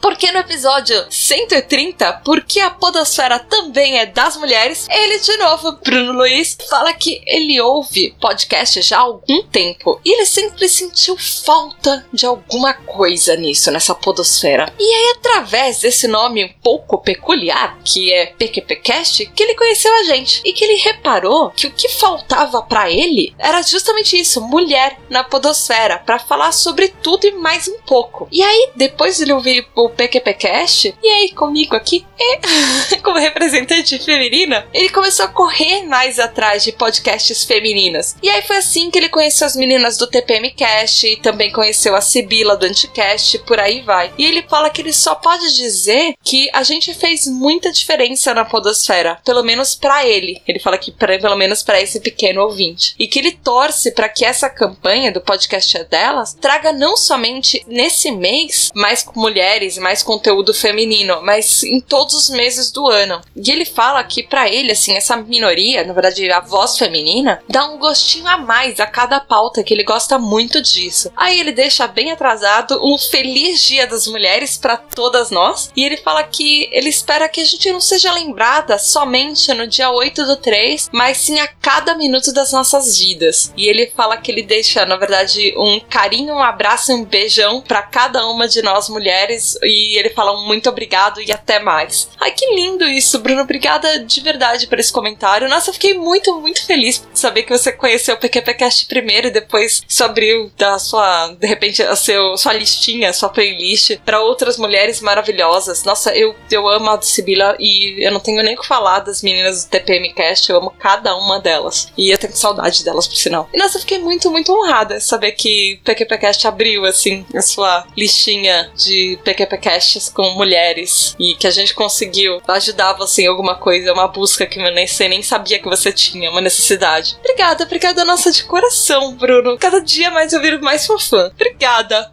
Porque 0.00 0.32
no 0.32 0.38
episódio 0.38 1.04
130, 1.10 2.22
porque 2.24 2.58
a 2.60 2.70
podosfera 2.70 3.38
também 3.38 3.98
é 3.98 4.06
das 4.06 4.36
mulheres, 4.36 4.86
ele 4.90 5.18
de 5.18 5.36
novo, 5.36 5.72
Bruno 5.84 6.12
Luiz, 6.12 6.56
fala 6.68 6.92
que 6.94 7.22
ele 7.26 7.60
ouve 7.60 8.14
podcast 8.20 8.80
já 8.82 8.98
há 8.98 9.02
algum 9.02 9.42
tempo 9.44 10.00
e 10.04 10.14
ele 10.14 10.26
sempre 10.26 10.68
sentiu 10.68 11.16
falta 11.18 12.06
de 12.12 12.24
alguma 12.24 12.72
coisa 12.72 13.36
nisso, 13.36 13.70
nessa 13.70 13.94
podosfera. 13.94 14.72
E 14.78 14.82
aí, 14.82 15.14
através 15.18 15.80
desse 15.80 16.08
nome 16.08 16.44
um 16.44 16.52
pouco 16.62 16.98
peculiar, 16.98 17.78
que 17.84 18.12
é 18.12 18.26
PQPcast, 18.26 19.26
que 19.26 19.42
ele 19.42 19.54
conheceu 19.54 19.94
a 19.96 20.04
gente 20.04 20.40
e 20.44 20.52
que 20.52 20.64
ele 20.64 20.76
reparou 20.76 21.50
que 21.50 21.66
o 21.66 21.70
que 21.70 21.88
faltava 21.88 22.62
para 22.62 22.90
ele 22.90 23.34
era 23.38 23.62
justamente 23.62 24.18
isso, 24.18 24.40
mulher 24.40 24.98
na 25.10 25.22
podosfera, 25.22 25.98
para 25.98 26.18
falar 26.18 26.52
sobre 26.52 26.88
tudo 26.88 27.26
e 27.26 27.32
mais 27.32 27.68
um 27.68 27.78
pouco. 27.80 28.28
E 28.32 28.42
aí, 28.42 28.70
depois 28.76 29.16
de 29.16 29.24
ele 29.24 29.32
ouvir 29.32 29.66
o 29.74 29.89
PQPcast, 29.90 30.94
e 31.02 31.08
aí 31.08 31.32
comigo 31.32 31.76
aqui, 31.76 32.04
e, 32.18 32.96
como 33.02 33.18
representante 33.18 33.98
feminina, 33.98 34.66
ele 34.72 34.88
começou 34.90 35.24
a 35.24 35.28
correr 35.28 35.82
mais 35.82 36.18
atrás 36.18 36.64
de 36.64 36.72
podcasts 36.72 37.44
femininas. 37.44 38.16
E 38.22 38.28
aí 38.28 38.42
foi 38.42 38.56
assim 38.56 38.90
que 38.90 38.98
ele 38.98 39.08
conheceu 39.08 39.46
as 39.46 39.56
meninas 39.56 39.96
do 39.96 40.06
TPMcast, 40.06 41.06
e 41.06 41.16
também 41.16 41.50
conheceu 41.50 41.94
a 41.94 42.00
Sibila 42.00 42.56
do 42.56 42.66
Anticast, 42.66 43.38
por 43.40 43.58
aí 43.58 43.80
vai. 43.80 44.12
E 44.18 44.24
ele 44.24 44.42
fala 44.42 44.70
que 44.70 44.80
ele 44.80 44.92
só 44.92 45.14
pode 45.14 45.54
dizer 45.54 46.14
que 46.22 46.48
a 46.52 46.62
gente 46.62 46.92
fez 46.94 47.26
muita 47.26 47.72
diferença 47.72 48.34
na 48.34 48.44
podosfera, 48.44 49.18
pelo 49.24 49.42
menos 49.42 49.74
para 49.74 50.06
ele. 50.06 50.40
Ele 50.46 50.58
fala 50.58 50.78
que 50.78 50.90
pra, 50.90 51.18
pelo 51.18 51.36
menos 51.36 51.62
para 51.62 51.80
esse 51.80 52.00
pequeno 52.00 52.42
ouvinte. 52.42 52.94
E 52.98 53.06
que 53.06 53.18
ele 53.18 53.32
torce 53.32 53.92
para 53.92 54.08
que 54.08 54.24
essa 54.24 54.48
campanha 54.48 55.12
do 55.12 55.20
podcast 55.20 55.76
é 55.76 55.84
delas 55.84 56.34
traga 56.34 56.72
não 56.72 56.96
somente 56.96 57.62
nesse 57.66 58.10
mês 58.10 58.70
mais 58.74 59.04
mulheres 59.14 59.78
mais 59.80 60.02
conteúdo 60.02 60.54
feminino, 60.54 61.20
mas 61.22 61.62
em 61.62 61.80
todos 61.80 62.14
os 62.14 62.30
meses 62.30 62.70
do 62.70 62.86
ano. 62.86 63.20
E 63.34 63.50
ele 63.50 63.64
fala 63.64 64.02
que 64.04 64.22
para 64.22 64.48
ele, 64.48 64.72
assim, 64.72 64.96
essa 64.96 65.16
minoria, 65.16 65.84
na 65.84 65.92
verdade 65.92 66.30
a 66.30 66.40
voz 66.40 66.78
feminina, 66.78 67.42
dá 67.48 67.66
um 67.66 67.78
gostinho 67.78 68.28
a 68.28 68.36
mais 68.36 68.78
a 68.78 68.86
cada 68.86 69.20
pauta, 69.20 69.62
que 69.62 69.74
ele 69.74 69.82
gosta 69.82 70.18
muito 70.18 70.60
disso. 70.60 71.10
Aí 71.16 71.40
ele 71.40 71.52
deixa 71.52 71.86
bem 71.86 72.12
atrasado 72.12 72.80
um 72.82 72.98
feliz 72.98 73.62
Dia 73.62 73.86
das 73.86 74.06
Mulheres 74.06 74.56
para 74.56 74.76
todas 74.76 75.30
nós, 75.30 75.70
e 75.76 75.84
ele 75.84 75.96
fala 75.96 76.22
que 76.22 76.68
ele 76.72 76.88
espera 76.88 77.28
que 77.28 77.40
a 77.40 77.44
gente 77.44 77.70
não 77.72 77.80
seja 77.80 78.12
lembrada 78.12 78.78
somente 78.78 79.52
no 79.54 79.66
dia 79.66 79.90
8 79.90 80.24
do 80.24 80.36
3, 80.36 80.90
mas 80.92 81.18
sim 81.18 81.38
a 81.40 81.48
cada 81.48 81.94
minuto 81.94 82.32
das 82.32 82.52
nossas 82.52 82.98
vidas. 82.98 83.52
E 83.56 83.68
ele 83.68 83.92
fala 83.96 84.16
que 84.16 84.30
ele 84.30 84.42
deixa, 84.42 84.84
na 84.84 84.96
verdade, 84.96 85.54
um 85.56 85.80
carinho, 85.80 86.34
um 86.34 86.42
abraço, 86.42 86.92
um 86.92 87.04
beijão 87.04 87.60
para 87.60 87.82
cada 87.82 88.26
uma 88.26 88.48
de 88.48 88.62
nós 88.62 88.88
mulheres 88.88 89.58
e 89.70 89.98
ele 89.98 90.10
fala 90.10 90.32
um 90.32 90.46
muito 90.46 90.68
obrigado 90.68 91.20
e 91.20 91.30
até 91.32 91.58
mais. 91.60 92.08
Ai, 92.20 92.32
que 92.32 92.54
lindo 92.54 92.84
isso, 92.88 93.18
Bruno. 93.18 93.42
Obrigada 93.42 94.00
de 94.00 94.20
verdade 94.20 94.66
por 94.66 94.78
esse 94.78 94.92
comentário. 94.92 95.48
Nossa, 95.48 95.70
eu 95.70 95.74
fiquei 95.74 95.94
muito, 95.94 96.40
muito 96.40 96.64
feliz 96.66 97.06
de 97.12 97.18
saber 97.18 97.44
que 97.44 97.56
você 97.56 97.70
conheceu 97.70 98.14
o 98.14 98.18
PQPcast 98.18 98.86
primeiro 98.86 99.28
e 99.28 99.30
depois 99.30 99.82
se 99.86 100.02
abriu 100.02 100.50
da 100.56 100.78
sua, 100.78 101.28
de 101.38 101.46
repente, 101.46 101.82
a 101.82 101.94
seu, 101.94 102.36
sua 102.36 102.52
listinha, 102.52 103.12
sua 103.12 103.28
playlist 103.28 103.98
para 104.04 104.20
outras 104.20 104.58
mulheres 104.58 105.00
maravilhosas. 105.00 105.84
Nossa, 105.84 106.14
eu, 106.14 106.34
eu 106.50 106.68
amo 106.68 106.90
a 106.90 107.00
Sibila 107.00 107.56
e 107.58 108.04
eu 108.04 108.10
não 108.10 108.20
tenho 108.20 108.42
nem 108.42 108.56
o 108.56 108.60
que 108.60 108.66
falar 108.66 109.00
das 109.00 109.22
meninas 109.22 109.64
do 109.64 109.70
TPMcast. 109.70 110.50
Eu 110.50 110.58
amo 110.58 110.74
cada 110.78 111.14
uma 111.16 111.38
delas. 111.38 111.92
E 111.96 112.10
eu 112.10 112.18
tenho 112.18 112.36
saudade 112.36 112.84
delas, 112.84 113.06
por 113.06 113.16
sinal. 113.16 113.48
E 113.52 113.58
nossa, 113.58 113.76
eu 113.76 113.80
fiquei 113.80 113.98
muito, 113.98 114.30
muito 114.30 114.52
honrada 114.52 115.00
saber 115.00 115.32
que 115.32 115.78
o 115.80 115.84
PQPcast 115.84 116.46
abriu, 116.46 116.84
assim, 116.84 117.24
a 117.34 117.42
sua 117.42 117.86
listinha 117.96 118.70
de 118.76 119.18
PQPcast 119.24 119.59
PQPcasts 119.60 120.08
com 120.08 120.30
mulheres 120.30 121.14
e 121.18 121.34
que 121.34 121.46
a 121.46 121.50
gente 121.50 121.74
conseguiu 121.74 122.40
ajudar 122.48 122.94
você 122.94 123.22
em 123.22 123.26
alguma 123.26 123.54
coisa, 123.54 123.92
uma 123.92 124.08
busca 124.08 124.46
que 124.46 124.58
eu 124.58 124.72
nem 124.72 124.86
sei, 124.86 125.08
nem 125.08 125.22
sabia 125.22 125.58
que 125.58 125.68
você 125.68 125.92
tinha, 125.92 126.30
uma 126.30 126.40
necessidade. 126.40 127.16
Obrigada, 127.20 127.64
obrigada 127.64 128.04
nossa 128.04 128.32
de 128.32 128.42
coração, 128.44 129.14
Bruno. 129.14 129.58
Cada 129.58 129.80
dia 129.80 130.10
mais 130.10 130.32
eu 130.32 130.40
viro 130.40 130.60
mais 130.62 130.82
sua 130.82 130.98
fã. 130.98 131.30
Obrigada. 131.34 132.10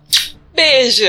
Beijo. 0.54 1.06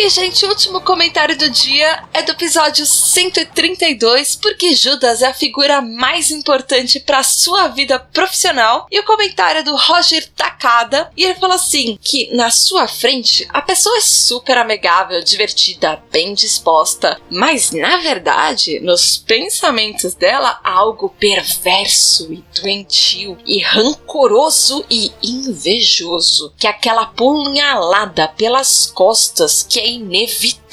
E, 0.00 0.08
gente, 0.10 0.46
o 0.46 0.50
último 0.50 0.80
comentário 0.80 1.36
do 1.36 1.50
dia 1.50 2.04
é 2.14 2.22
do 2.22 2.30
episódio 2.30 2.86
132, 2.86 4.36
porque 4.36 4.72
Judas 4.72 5.22
é 5.22 5.26
a 5.26 5.34
figura 5.34 5.82
mais 5.82 6.30
importante 6.30 7.00
para 7.00 7.24
sua 7.24 7.66
vida 7.66 7.98
profissional. 7.98 8.86
E 8.92 9.00
o 9.00 9.04
comentário 9.04 9.58
é 9.58 9.62
do 9.64 9.74
Roger 9.74 10.24
Takada, 10.36 11.10
e 11.16 11.24
ele 11.24 11.34
fala 11.34 11.56
assim: 11.56 11.98
que 12.00 12.32
na 12.32 12.48
sua 12.48 12.86
frente 12.86 13.44
a 13.52 13.60
pessoa 13.60 13.98
é 13.98 14.00
super 14.00 14.56
amigável, 14.56 15.20
divertida, 15.20 16.00
bem 16.12 16.32
disposta, 16.32 17.20
mas 17.28 17.72
na 17.72 17.96
verdade, 17.96 18.78
nos 18.78 19.16
pensamentos 19.16 20.14
dela 20.14 20.60
há 20.62 20.74
algo 20.74 21.12
perverso 21.18 22.32
e 22.32 22.44
doentio 22.54 23.36
e 23.44 23.58
rancoroso 23.60 24.84
e 24.88 25.10
invejoso, 25.20 26.54
que 26.56 26.68
é 26.68 26.70
aquela 26.70 27.06
punhalada 27.06 28.28
pelas 28.28 28.86
costas 28.92 29.64
que 29.68 29.80
é 29.80 29.87
inevitável. 29.88 30.67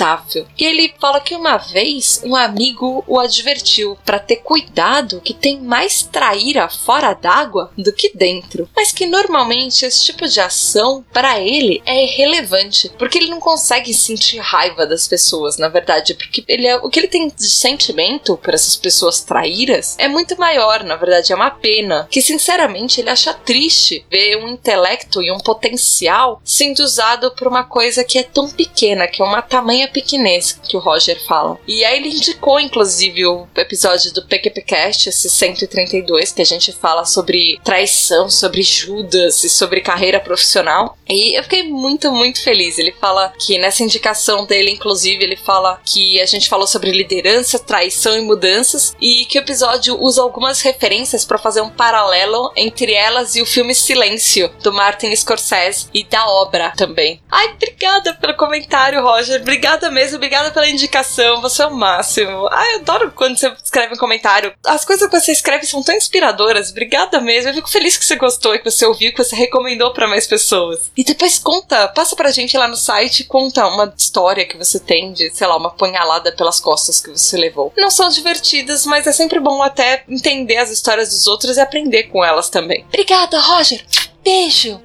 E 0.57 0.63
ele 0.65 0.93
fala 0.99 1.19
que 1.19 1.35
uma 1.35 1.57
vez 1.57 2.21
um 2.23 2.35
amigo 2.35 3.03
o 3.07 3.19
advertiu 3.19 3.97
para 4.05 4.19
ter 4.19 4.37
cuidado 4.37 5.21
que 5.21 5.33
tem 5.33 5.59
mais 5.59 6.03
traíra 6.03 6.69
fora 6.69 7.13
d'água 7.13 7.71
do 7.77 7.93
que 7.93 8.11
dentro, 8.15 8.69
mas 8.75 8.91
que 8.91 9.05
normalmente 9.05 9.85
esse 9.85 10.05
tipo 10.05 10.27
de 10.27 10.39
ação 10.39 11.03
para 11.13 11.39
ele 11.39 11.81
é 11.85 12.03
irrelevante, 12.03 12.91
porque 12.97 13.17
ele 13.17 13.29
não 13.29 13.39
consegue 13.39 13.93
sentir 13.93 14.39
raiva 14.39 14.85
das 14.85 15.07
pessoas, 15.07 15.57
na 15.57 15.69
verdade, 15.69 16.13
porque 16.13 16.43
ele 16.47 16.67
é, 16.67 16.75
o 16.77 16.89
que 16.89 16.99
ele 16.99 17.07
tem 17.07 17.27
de 17.27 17.49
sentimento 17.49 18.37
por 18.37 18.53
essas 18.53 18.75
pessoas 18.75 19.21
traíras 19.21 19.95
é 19.97 20.07
muito 20.07 20.37
maior, 20.39 20.83
na 20.83 20.95
verdade, 20.95 21.31
é 21.31 21.35
uma 21.35 21.51
pena, 21.51 22.07
que 22.09 22.21
sinceramente 22.21 22.99
ele 22.99 23.09
acha 23.09 23.33
triste 23.33 24.05
ver 24.09 24.37
um 24.37 24.47
intelecto 24.47 25.21
e 25.21 25.31
um 25.31 25.39
potencial 25.39 26.41
sendo 26.43 26.79
usado 26.79 27.31
por 27.31 27.47
uma 27.47 27.63
coisa 27.63 28.03
que 28.03 28.17
é 28.17 28.23
tão 28.23 28.49
pequena 28.49 29.07
que 29.07 29.21
é 29.21 29.25
uma 29.25 29.41
tamanha 29.41 29.84
pequenez 29.87 30.59
que 30.63 30.77
o 30.77 30.79
Roger 30.79 31.19
fala. 31.25 31.57
E 31.67 31.83
aí 31.83 31.97
ele 31.97 32.09
indicou, 32.09 32.59
inclusive, 32.59 33.25
o 33.25 33.47
episódio 33.55 34.13
do 34.13 34.25
PQPcast, 34.25 35.09
esse 35.09 35.29
132, 35.29 36.31
que 36.31 36.41
a 36.41 36.45
gente 36.45 36.71
fala 36.71 37.05
sobre 37.05 37.59
traição, 37.63 38.29
sobre 38.29 38.61
Judas 38.61 39.43
e 39.43 39.49
sobre 39.49 39.81
carreira 39.81 40.19
profissional. 40.19 40.97
E 41.07 41.37
eu 41.37 41.43
fiquei 41.43 41.63
muito, 41.63 42.11
muito 42.11 42.41
feliz. 42.41 42.77
Ele 42.77 42.93
fala 42.99 43.33
que 43.37 43.57
nessa 43.57 43.83
indicação 43.83 44.45
dele, 44.45 44.71
inclusive, 44.71 45.23
ele 45.23 45.35
fala 45.35 45.79
que 45.85 46.19
a 46.21 46.25
gente 46.25 46.49
falou 46.49 46.67
sobre 46.67 46.91
liderança, 46.91 47.59
traição 47.59 48.17
e 48.17 48.21
mudanças, 48.21 48.95
e 48.99 49.25
que 49.25 49.37
o 49.37 49.41
episódio 49.41 50.01
usa 50.01 50.21
algumas 50.21 50.61
referências 50.61 51.25
para 51.25 51.37
fazer 51.37 51.61
um 51.61 51.69
paralelo 51.69 52.51
entre 52.55 52.93
elas 52.93 53.35
e 53.35 53.41
o 53.41 53.45
filme 53.45 53.75
Silêncio, 53.75 54.49
do 54.61 54.73
Martin 54.73 55.15
Scorsese, 55.15 55.87
e 55.93 56.03
da 56.03 56.25
obra 56.27 56.73
também. 56.75 57.21
Ai, 57.31 57.53
obrigada 57.53 58.13
pelo 58.15 58.35
comentário, 58.35 59.01
Roger. 59.01 59.41
Obrigada 59.41 59.74
mesmo, 59.91 60.17
obrigada 60.17 60.51
pela 60.51 60.69
indicação. 60.69 61.41
Você 61.41 61.63
é 61.63 61.67
o 61.67 61.73
máximo. 61.73 62.47
Ai, 62.51 62.75
eu 62.75 62.79
adoro 62.79 63.11
quando 63.11 63.37
você 63.37 63.53
escreve 63.63 63.93
um 63.93 63.97
comentário. 63.97 64.53
As 64.65 64.83
coisas 64.83 65.07
que 65.09 65.19
você 65.19 65.31
escreve 65.31 65.65
são 65.65 65.83
tão 65.83 65.95
inspiradoras. 65.95 66.71
Obrigada 66.71 67.19
mesmo. 67.19 67.49
Eu 67.49 67.55
fico 67.55 67.69
feliz 67.69 67.97
que 67.97 68.05
você 68.05 68.15
gostou 68.15 68.55
e 68.55 68.59
que 68.59 68.69
você 68.69 68.85
ouviu, 68.85 69.11
que 69.11 69.23
você 69.23 69.35
recomendou 69.35 69.93
para 69.93 70.07
mais 70.07 70.27
pessoas. 70.27 70.91
E 70.95 71.03
depois 71.03 71.37
conta, 71.37 71.87
passa 71.89 72.15
pra 72.15 72.31
gente 72.31 72.57
lá 72.57 72.67
no 72.67 72.77
site, 72.77 73.23
conta 73.23 73.67
uma 73.67 73.93
história 73.97 74.45
que 74.45 74.57
você 74.57 74.79
tem 74.79 75.13
de, 75.13 75.29
sei 75.31 75.47
lá, 75.47 75.57
uma 75.57 75.71
punhalada 75.71 76.31
pelas 76.31 76.59
costas 76.59 76.99
que 76.99 77.09
você 77.09 77.37
levou. 77.37 77.73
Não 77.77 77.91
são 77.91 78.09
divertidas, 78.09 78.85
mas 78.85 79.07
é 79.07 79.11
sempre 79.11 79.39
bom 79.39 79.61
até 79.61 80.03
entender 80.07 80.57
as 80.57 80.69
histórias 80.69 81.09
dos 81.09 81.27
outros 81.27 81.57
e 81.57 81.61
aprender 81.61 82.03
com 82.03 82.23
elas 82.23 82.49
também. 82.49 82.85
Obrigada, 82.87 83.39
Roger. 83.39 83.83
Beijo. 84.23 84.81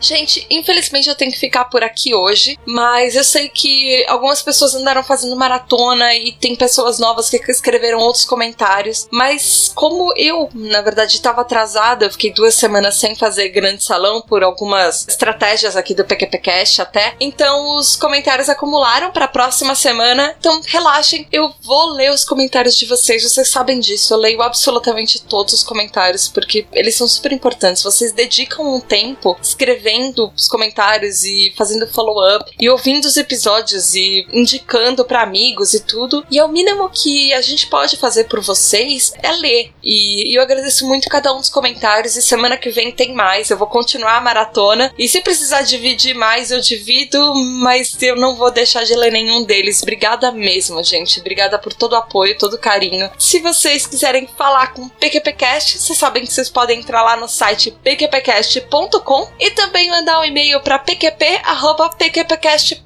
Gente, 0.00 0.46
infelizmente 0.50 1.08
eu 1.08 1.14
tenho 1.14 1.32
que 1.32 1.38
ficar 1.38 1.64
por 1.66 1.82
aqui 1.82 2.14
hoje, 2.14 2.58
mas 2.66 3.16
eu 3.16 3.24
sei 3.24 3.48
que 3.48 4.04
algumas 4.08 4.42
pessoas 4.42 4.74
andaram 4.74 5.02
fazendo 5.02 5.34
maratona 5.36 6.14
e 6.14 6.32
tem 6.32 6.54
pessoas 6.54 6.98
novas 6.98 7.30
que 7.30 7.36
escreveram 7.50 7.98
outros 8.00 8.24
comentários, 8.24 9.08
mas 9.10 9.72
como 9.74 10.12
eu, 10.16 10.50
na 10.54 10.82
verdade, 10.82 11.14
estava 11.14 11.40
atrasada, 11.40 12.04
eu 12.04 12.10
fiquei 12.10 12.32
duas 12.32 12.54
semanas 12.54 12.96
sem 12.96 13.14
fazer 13.14 13.48
grande 13.48 13.82
salão 13.82 14.20
por 14.20 14.42
algumas 14.42 15.06
estratégias 15.08 15.76
aqui 15.76 15.94
do 15.94 16.04
PQPcast 16.04 16.82
até, 16.82 17.14
então 17.18 17.76
os 17.76 17.96
comentários 17.96 18.48
acumularam 18.48 19.10
para 19.10 19.24
a 19.24 19.28
próxima 19.28 19.74
semana, 19.74 20.34
então 20.38 20.60
relaxem, 20.66 21.26
eu 21.32 21.52
vou 21.62 21.90
ler 21.92 22.12
os 22.12 22.24
comentários 22.24 22.76
de 22.76 22.86
vocês, 22.86 23.22
vocês 23.22 23.48
sabem 23.48 23.80
disso, 23.80 24.12
eu 24.12 24.18
leio 24.18 24.42
absolutamente 24.42 25.22
todos 25.22 25.54
os 25.54 25.62
comentários 25.62 26.28
porque 26.28 26.66
eles 26.72 26.96
são 26.96 27.08
super 27.08 27.32
importantes, 27.32 27.82
vocês 27.82 28.12
dedicam 28.12 28.74
um 28.74 28.80
tempo 28.80 29.36
escrevendo 29.42 29.85
escrevendo 29.86 30.32
os 30.36 30.48
comentários 30.48 31.24
e 31.24 31.52
fazendo 31.56 31.86
follow-up 31.86 32.50
e 32.58 32.68
ouvindo 32.68 33.04
os 33.04 33.16
episódios 33.16 33.94
e 33.94 34.26
indicando 34.32 35.04
para 35.04 35.22
amigos 35.22 35.74
e 35.74 35.80
tudo. 35.80 36.26
E 36.30 36.38
é 36.38 36.44
o 36.44 36.48
mínimo 36.48 36.90
que 36.90 37.32
a 37.32 37.40
gente 37.40 37.68
pode 37.68 37.96
fazer 37.96 38.24
por 38.24 38.40
vocês 38.40 39.12
é 39.22 39.30
ler. 39.32 39.72
E, 39.82 40.32
e 40.32 40.34
eu 40.34 40.42
agradeço 40.42 40.86
muito 40.86 41.08
cada 41.08 41.32
um 41.32 41.38
dos 41.38 41.48
comentários. 41.48 42.16
E 42.16 42.22
semana 42.22 42.56
que 42.56 42.70
vem 42.70 42.90
tem 42.90 43.14
mais. 43.14 43.50
Eu 43.50 43.56
vou 43.56 43.68
continuar 43.68 44.16
a 44.16 44.20
maratona. 44.20 44.92
E 44.98 45.08
se 45.08 45.20
precisar 45.20 45.62
dividir 45.62 46.14
mais, 46.14 46.50
eu 46.50 46.60
divido. 46.60 47.34
Mas 47.34 48.00
eu 48.02 48.16
não 48.16 48.34
vou 48.34 48.50
deixar 48.50 48.84
de 48.84 48.94
ler 48.94 49.12
nenhum 49.12 49.44
deles. 49.44 49.82
Obrigada 49.82 50.32
mesmo, 50.32 50.82
gente. 50.82 51.20
Obrigada 51.20 51.58
por 51.58 51.72
todo 51.72 51.92
o 51.92 51.96
apoio, 51.96 52.38
todo 52.38 52.54
o 52.54 52.58
carinho. 52.58 53.10
Se 53.18 53.38
vocês 53.38 53.86
quiserem 53.86 54.28
falar 54.36 54.72
com 54.72 54.82
o 54.82 54.90
PQPcast, 54.90 55.78
vocês 55.78 55.98
sabem 55.98 56.24
que 56.24 56.32
vocês 56.32 56.50
podem 56.50 56.80
entrar 56.80 57.02
lá 57.02 57.16
no 57.16 57.28
site 57.28 57.70
pqpcast.com 57.70 59.28
e 59.38 59.50
também 59.50 59.75
também 59.76 59.90
mandar 59.90 60.20
um 60.20 60.24
e-mail 60.24 60.58
para 60.60 60.78
pqp.pqpcast.com. 60.78 62.85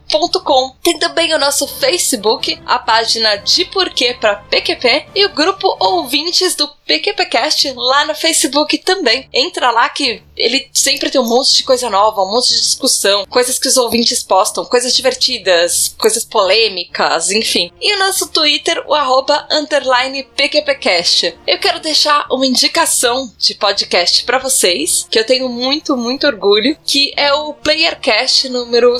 Tem 0.82 0.98
também 0.98 1.34
o 1.34 1.38
nosso 1.38 1.66
Facebook, 1.66 2.60
a 2.66 2.78
página 2.78 3.36
de 3.36 3.64
porquê 3.66 4.14
para 4.14 4.36
PQP 4.36 5.06
e 5.14 5.24
o 5.24 5.30
grupo 5.30 5.76
ouvintes 5.78 6.54
do 6.54 6.68
PQPcast 6.90 7.72
lá 7.76 8.04
no 8.04 8.14
Facebook 8.16 8.76
também. 8.78 9.28
Entra 9.32 9.70
lá 9.70 9.88
que 9.88 10.22
ele 10.36 10.68
sempre 10.72 11.08
tem 11.08 11.20
um 11.20 11.28
monte 11.28 11.56
de 11.56 11.62
coisa 11.62 11.88
nova, 11.88 12.22
um 12.22 12.32
monte 12.32 12.48
de 12.48 12.60
discussão, 12.60 13.24
coisas 13.26 13.58
que 13.58 13.68
os 13.68 13.76
ouvintes 13.76 14.24
postam, 14.24 14.64
coisas 14.64 14.94
divertidas, 14.94 15.94
coisas 15.96 16.24
polêmicas, 16.24 17.30
enfim. 17.30 17.70
E 17.80 17.94
o 17.94 17.98
nosso 17.98 18.28
Twitter, 18.28 18.82
o 18.88 18.94
arroba 18.94 19.46
underline 19.50 20.24
PQPcast. 20.36 21.38
Eu 21.46 21.58
quero 21.58 21.78
deixar 21.78 22.26
uma 22.30 22.46
indicação 22.46 23.32
de 23.38 23.54
podcast 23.54 24.24
para 24.24 24.38
vocês, 24.38 25.06
que 25.08 25.18
eu 25.18 25.26
tenho 25.26 25.48
muito, 25.48 25.96
muito 25.96 26.26
orgulho, 26.26 26.76
que 26.84 27.12
é 27.16 27.32
o 27.32 27.54
Playercast 27.54 28.48
número 28.48 28.98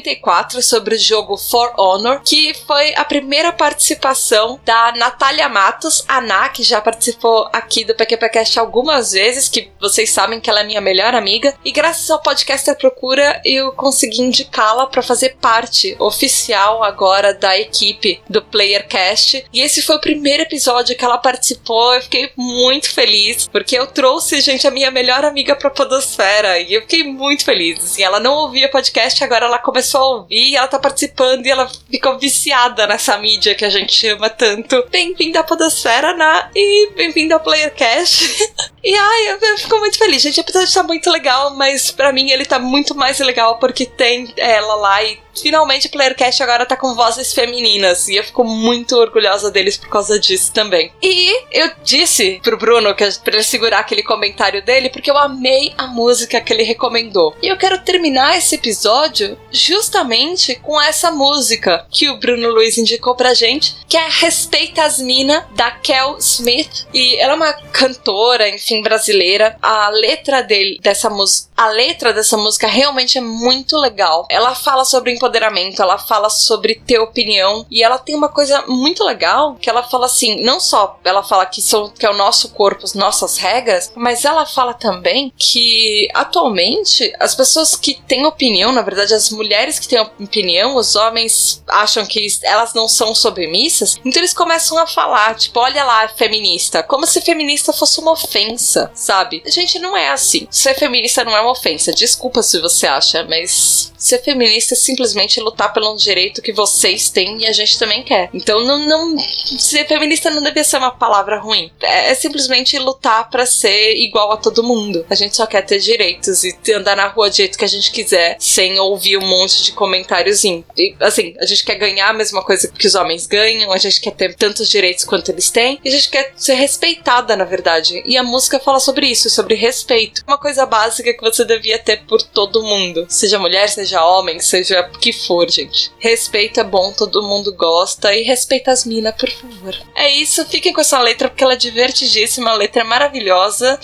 194 0.00 0.62
sobre 0.62 0.94
o 0.94 0.98
jogo 0.98 1.36
For 1.36 1.72
Honor, 1.78 2.20
que 2.24 2.54
foi 2.66 2.94
a 2.94 3.04
primeira 3.04 3.52
participação 3.52 4.58
da 4.64 4.92
Natália 4.92 5.48
Matos, 5.48 6.04
a 6.08 6.20
Ná, 6.20 6.48
que 6.48 6.62
já 6.62 6.80
participou 6.80 7.48
aqui 7.52 7.84
do 7.84 7.94
PQPcast 7.94 8.58
algumas 8.58 9.12
vezes, 9.12 9.48
que 9.48 9.70
vocês 9.80 10.10
sabem 10.10 10.40
que 10.40 10.48
ela 10.48 10.60
é 10.60 10.64
minha 10.64 10.80
melhor 10.80 11.14
amiga, 11.14 11.54
e 11.64 11.70
graças 11.70 12.10
ao 12.10 12.22
podcast 12.22 12.70
Procura 12.74 13.40
eu 13.44 13.72
consegui 13.72 14.22
indicá-la 14.22 14.86
para 14.86 15.02
fazer 15.02 15.36
parte 15.40 15.96
oficial 15.98 16.82
agora 16.82 17.34
da 17.34 17.58
equipe 17.58 18.22
do 18.28 18.40
Playercast. 18.42 19.44
E 19.52 19.60
esse 19.60 19.82
foi 19.82 19.96
o 19.96 20.00
primeiro 20.00 20.42
episódio 20.42 20.96
que 20.96 21.04
ela 21.04 21.18
participou, 21.18 21.94
eu 21.94 22.02
fiquei 22.02 22.30
muito 22.36 22.90
feliz, 22.90 23.48
porque 23.48 23.76
eu 23.76 23.86
trouxe, 23.86 24.40
gente, 24.40 24.66
a 24.66 24.70
minha 24.70 24.90
melhor 24.90 25.24
amiga 25.24 25.56
pra 25.56 25.70
Podosfera, 25.70 26.58
e 26.58 26.74
eu 26.74 26.82
fiquei 26.82 27.04
muito 27.04 27.44
feliz. 27.44 27.82
Assim, 27.82 28.02
ela 28.02 28.20
não 28.20 28.34
ouvia 28.34 28.70
podcast, 28.70 29.22
agora 29.22 29.46
ela 29.46 29.58
começou 29.58 29.89
a 29.98 30.04
ouvir, 30.04 30.56
ela 30.56 30.68
tá 30.68 30.78
participando 30.78 31.46
e 31.46 31.50
ela 31.50 31.70
ficou 31.90 32.18
viciada 32.18 32.86
nessa 32.86 33.16
mídia 33.18 33.54
que 33.54 33.64
a 33.64 33.70
gente 33.70 34.06
ama 34.08 34.28
tanto. 34.30 34.84
Bem-vinda 34.90 35.40
à 35.40 35.44
Podosfera, 35.44 36.14
Na, 36.14 36.50
e 36.54 36.90
bem-vindo 36.94 37.34
ao 37.34 37.40
Playercast. 37.40 38.28
e 38.82 38.94
ai, 38.94 39.38
eu, 39.42 39.58
fico 39.58 39.78
muito 39.78 39.98
feliz, 39.98 40.22
gente. 40.22 40.38
O 40.38 40.40
episódio 40.40 40.72
tá 40.72 40.82
muito 40.82 41.10
legal, 41.10 41.54
mas 41.54 41.90
para 41.90 42.12
mim 42.12 42.30
ele 42.30 42.46
tá 42.46 42.58
muito 42.58 42.94
mais 42.94 43.18
legal 43.18 43.58
porque 43.58 43.84
tem 43.84 44.32
ela 44.36 44.74
lá 44.74 45.02
e 45.04 45.20
finalmente 45.40 45.86
o 45.86 45.90
Playercast 45.90 46.42
agora 46.42 46.66
tá 46.66 46.76
com 46.76 46.94
vozes 46.94 47.32
femininas 47.32 48.08
e 48.08 48.16
eu 48.16 48.24
fico 48.24 48.44
muito 48.44 48.96
orgulhosa 48.96 49.50
deles 49.50 49.76
por 49.76 49.88
causa 49.88 50.18
disso 50.18 50.52
também. 50.52 50.92
E 51.02 51.42
eu 51.52 51.70
disse 51.84 52.40
pro 52.42 52.56
Bruno 52.56 52.94
que 52.94 53.04
pra 53.22 53.34
ele 53.34 53.42
segurar 53.42 53.80
aquele 53.80 54.02
comentário 54.02 54.62
dele 54.62 54.88
porque 54.88 55.10
eu 55.10 55.18
amei 55.18 55.74
a 55.76 55.86
música 55.86 56.40
que 56.40 56.52
ele 56.52 56.62
recomendou. 56.62 57.36
E 57.42 57.48
eu 57.48 57.56
quero 57.56 57.78
terminar 57.82 58.36
esse 58.36 58.54
episódio 58.54 59.38
justamente 59.50 60.54
com 60.56 60.80
essa 60.80 61.10
música 61.10 61.86
que 61.90 62.08
o 62.08 62.18
Bruno 62.18 62.50
Luiz 62.50 62.78
indicou 62.78 63.14
pra 63.14 63.34
gente, 63.34 63.76
que 63.88 63.96
é 63.96 64.08
Respeita 64.08 64.84
as 64.84 64.98
Mina 64.98 65.46
da 65.54 65.70
Kel 65.70 66.16
Smith. 66.18 66.86
E 66.92 67.16
ela 67.16 67.32
é 67.32 67.36
uma 67.36 67.52
cantora, 67.52 68.48
enfim 68.48 68.69
assim, 68.70 68.82
brasileira. 68.82 69.56
A 69.60 69.88
letra 69.90 70.42
dele, 70.42 70.78
dessa 70.80 71.10
música, 71.10 71.50
a 71.56 71.68
letra 71.68 72.12
dessa 72.12 72.36
música 72.36 72.66
realmente 72.66 73.18
é 73.18 73.20
muito 73.20 73.76
legal. 73.76 74.26
Ela 74.30 74.54
fala 74.54 74.84
sobre 74.84 75.12
empoderamento, 75.12 75.82
ela 75.82 75.98
fala 75.98 76.30
sobre 76.30 76.76
ter 76.86 76.98
opinião 76.98 77.66
e 77.70 77.82
ela 77.82 77.98
tem 77.98 78.14
uma 78.14 78.28
coisa 78.28 78.64
muito 78.66 79.04
legal 79.04 79.56
que 79.56 79.68
ela 79.68 79.82
fala 79.82 80.06
assim, 80.06 80.42
não 80.42 80.60
só 80.60 80.98
ela 81.04 81.22
fala 81.22 81.44
que, 81.46 81.60
são, 81.60 81.90
que 81.90 82.06
é 82.06 82.10
o 82.10 82.16
nosso 82.16 82.50
corpo, 82.50 82.84
as 82.84 82.94
nossas 82.94 83.36
regras, 83.36 83.92
mas 83.94 84.24
ela 84.24 84.46
fala 84.46 84.72
também 84.72 85.32
que 85.36 86.08
atualmente 86.14 87.12
as 87.18 87.34
pessoas 87.34 87.74
que 87.74 88.00
têm 88.06 88.24
opinião, 88.24 88.72
na 88.72 88.82
verdade 88.82 89.12
as 89.12 89.30
mulheres 89.30 89.78
que 89.78 89.88
têm 89.88 90.00
opinião, 90.00 90.76
os 90.76 90.94
homens 90.94 91.62
acham 91.68 92.06
que 92.06 92.26
elas 92.42 92.72
não 92.74 92.88
são 92.88 93.14
submissas, 93.14 93.98
então 94.04 94.20
eles 94.20 94.34
começam 94.34 94.78
a 94.78 94.86
falar, 94.86 95.34
tipo, 95.34 95.58
olha 95.58 95.84
lá, 95.84 96.08
feminista, 96.08 96.82
como 96.82 97.06
se 97.06 97.20
feminista 97.20 97.72
fosse 97.72 98.00
uma 98.00 98.12
ofensa, 98.12 98.59
sabe? 98.94 99.42
Gente, 99.46 99.78
não 99.78 99.96
é 99.96 100.10
assim. 100.10 100.46
Ser 100.50 100.74
feminista 100.74 101.24
não 101.24 101.36
é 101.36 101.40
uma 101.40 101.52
ofensa. 101.52 101.92
Desculpa 101.92 102.42
se 102.42 102.60
você 102.60 102.86
acha, 102.86 103.24
mas 103.24 103.92
ser 103.96 104.22
feminista 104.22 104.74
é 104.74 104.76
simplesmente 104.76 105.40
lutar 105.40 105.72
pelo 105.72 105.94
direito 105.96 106.42
que 106.42 106.52
vocês 106.52 107.10
têm 107.10 107.42
e 107.42 107.46
a 107.46 107.52
gente 107.52 107.78
também 107.78 108.02
quer. 108.02 108.30
Então, 108.32 108.64
não, 108.64 108.78
não 108.86 109.18
ser 109.18 109.86
feminista 109.86 110.30
não 110.30 110.42
devia 110.42 110.64
ser 110.64 110.78
uma 110.78 110.90
palavra 110.90 111.38
ruim. 111.38 111.70
É, 111.80 112.10
é 112.10 112.14
simplesmente 112.14 112.78
lutar 112.78 113.28
para 113.30 113.46
ser 113.46 113.96
igual 113.96 114.32
a 114.32 114.36
todo 114.36 114.62
mundo. 114.62 115.04
A 115.10 115.14
gente 115.14 115.36
só 115.36 115.46
quer 115.46 115.62
ter 115.62 115.78
direitos 115.78 116.44
e 116.44 116.56
andar 116.72 116.96
na 116.96 117.08
rua 117.08 117.28
do 117.28 117.36
jeito 117.36 117.58
que 117.58 117.64
a 117.64 117.68
gente 117.68 117.90
quiser, 117.90 118.36
sem 118.38 118.78
ouvir 118.78 119.16
um 119.16 119.26
monte 119.26 119.62
de 119.62 119.72
comentários. 119.72 120.44
E, 120.44 120.64
assim, 121.00 121.34
a 121.38 121.46
gente 121.46 121.64
quer 121.64 121.76
ganhar 121.76 122.08
a 122.08 122.14
mesma 122.14 122.42
coisa 122.42 122.68
que 122.68 122.86
os 122.86 122.94
homens 122.94 123.26
ganham, 123.26 123.72
a 123.72 123.78
gente 123.78 124.00
quer 124.00 124.12
ter 124.12 124.34
tantos 124.34 124.68
direitos 124.68 125.04
quanto 125.04 125.30
eles 125.30 125.50
têm, 125.50 125.78
e 125.84 125.88
a 125.88 125.92
gente 125.92 126.10
quer 126.10 126.32
ser 126.36 126.54
respeitada, 126.54 127.36
na 127.36 127.44
verdade. 127.44 128.02
E 128.04 128.16
a 128.16 128.22
música 128.22 128.49
fala 128.58 128.80
sobre 128.80 129.06
isso, 129.06 129.30
sobre 129.30 129.54
respeito. 129.54 130.22
Uma 130.26 130.38
coisa 130.38 130.66
básica 130.66 131.12
que 131.12 131.20
você 131.20 131.44
devia 131.44 131.78
ter 131.78 132.04
por 132.06 132.22
todo 132.22 132.62
mundo, 132.62 133.06
seja 133.08 133.38
mulher, 133.38 133.68
seja 133.68 134.04
homem, 134.04 134.40
seja 134.40 134.80
o 134.92 134.98
que 134.98 135.12
for, 135.12 135.48
gente. 135.50 135.92
Respeito 135.98 136.58
é 136.58 136.64
bom, 136.64 136.92
todo 136.92 137.22
mundo 137.22 137.54
gosta, 137.54 138.14
e 138.14 138.22
respeita 138.22 138.70
as 138.70 138.84
minas, 138.84 139.14
por 139.14 139.30
favor. 139.30 139.76
É 139.94 140.10
isso, 140.10 140.44
fiquem 140.46 140.72
com 140.72 140.80
essa 140.80 141.00
letra 141.00 141.28
porque 141.28 141.44
ela 141.44 141.54
é 141.54 141.56
divertidíssima, 141.56 142.50
a 142.50 142.54
letra 142.54 142.82
é 142.82 142.84
maravilhosa. 142.84 143.78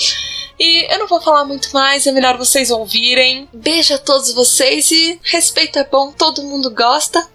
E 0.59 0.92
eu 0.92 0.98
não 0.98 1.07
vou 1.07 1.20
falar 1.20 1.44
muito 1.44 1.70
mais, 1.72 2.07
é 2.07 2.12
melhor 2.12 2.38
vocês 2.38 2.70
ouvirem. 2.70 3.48
Beijo 3.52 3.94
a 3.94 3.98
todos 3.98 4.33
vocês 4.33 4.90
e 4.90 5.20
respeito 5.22 5.79
é 5.79 5.85
bom, 5.85 6.12
todo 6.12 6.42
mundo 6.42 6.70
gosta. 6.70 7.26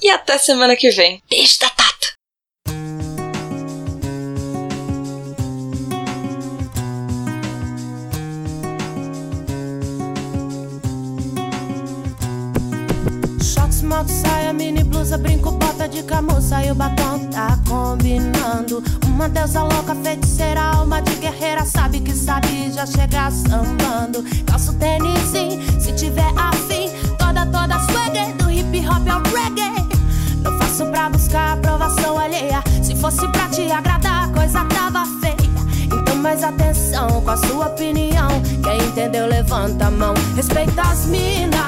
E 0.00 0.08
até 0.08 0.38
semana 0.38 0.76
que 0.76 0.90
vem. 0.90 1.20
Beijo 1.28 1.58
da 1.58 1.70
Tata! 1.70 2.17
Moto, 13.88 14.10
saia, 14.10 14.52
mini 14.52 14.84
blusa, 14.84 15.16
brinco, 15.16 15.50
bota 15.52 15.88
de 15.88 16.02
camuça 16.02 16.62
e 16.62 16.70
o 16.70 16.74
batom 16.74 17.20
tá 17.30 17.58
combinando. 17.66 18.84
Uma 19.06 19.30
deusa 19.30 19.62
louca, 19.62 19.94
feiticeira, 19.94 20.60
alma 20.60 21.00
de 21.00 21.14
guerreira, 21.14 21.64
sabe 21.64 22.00
que 22.00 22.12
sabe 22.12 22.70
já 22.70 22.84
chegar 22.84 23.32
sambando. 23.32 24.22
Calço 24.44 24.74
tênis, 24.74 25.30
se 25.80 25.92
tiver 25.92 26.30
afim, 26.36 26.90
toda, 27.18 27.46
toda 27.46 27.78
swagger, 27.86 28.34
do 28.36 28.50
hip 28.50 28.86
hop 28.86 29.08
ao 29.08 29.22
reggae. 29.32 29.88
Não 30.42 30.58
faço 30.58 30.84
pra 30.90 31.08
buscar 31.08 31.54
aprovação 31.54 32.18
alheia, 32.18 32.62
se 32.82 32.94
fosse 32.94 33.26
pra 33.28 33.48
te 33.48 33.72
agradar, 33.72 34.24
a 34.24 34.28
coisa 34.28 34.66
tava 34.66 35.06
feia. 35.22 35.98
Então 35.98 36.16
mais 36.16 36.44
atenção 36.44 37.22
com 37.22 37.30
a 37.30 37.36
sua 37.38 37.68
opinião, 37.68 38.28
quem 38.62 38.86
entendeu 38.86 39.26
levanta 39.26 39.86
a 39.86 39.90
mão, 39.90 40.12
respeita 40.36 40.82
as 40.82 41.06
minas 41.06 41.58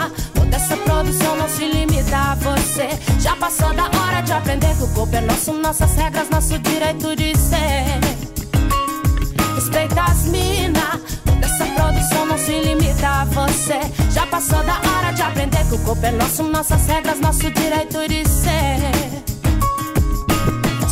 essa 0.53 0.77
produção 0.77 1.37
não 1.37 1.49
se 1.49 1.65
limita 1.67 2.17
a 2.17 2.35
você. 2.35 2.89
Já 3.21 3.37
passou 3.37 3.73
da 3.75 3.85
hora 3.85 4.21
de 4.23 4.33
aprender 4.33 4.75
que 4.77 4.85
o 4.85 4.89
corpo 4.89 5.17
é 5.17 5.21
nosso, 5.21 5.53
nossas 5.53 5.95
regras, 5.95 6.29
nosso 6.31 6.59
direito 6.59 7.15
de 7.17 7.37
ser. 7.37 8.01
Respeita 9.55 10.03
as 10.03 10.25
minas. 10.25 11.01
Essa 11.43 11.65
produção 11.75 12.27
não 12.27 12.39
se 12.39 12.53
limita 12.53 13.09
a 13.09 13.25
você. 13.25 13.81
Já 14.11 14.27
passou 14.27 14.63
da 14.65 14.75
hora 14.75 15.13
de 15.13 15.23
aprender 15.23 15.65
que 15.69 15.75
o 15.75 15.79
corpo 15.79 16.05
é 16.05 16.11
nosso, 16.13 16.43
nossas 16.45 16.87
regras, 16.87 17.21
nosso 17.21 17.51
direito 17.51 18.09
de 18.09 18.29
ser. 18.29 19.30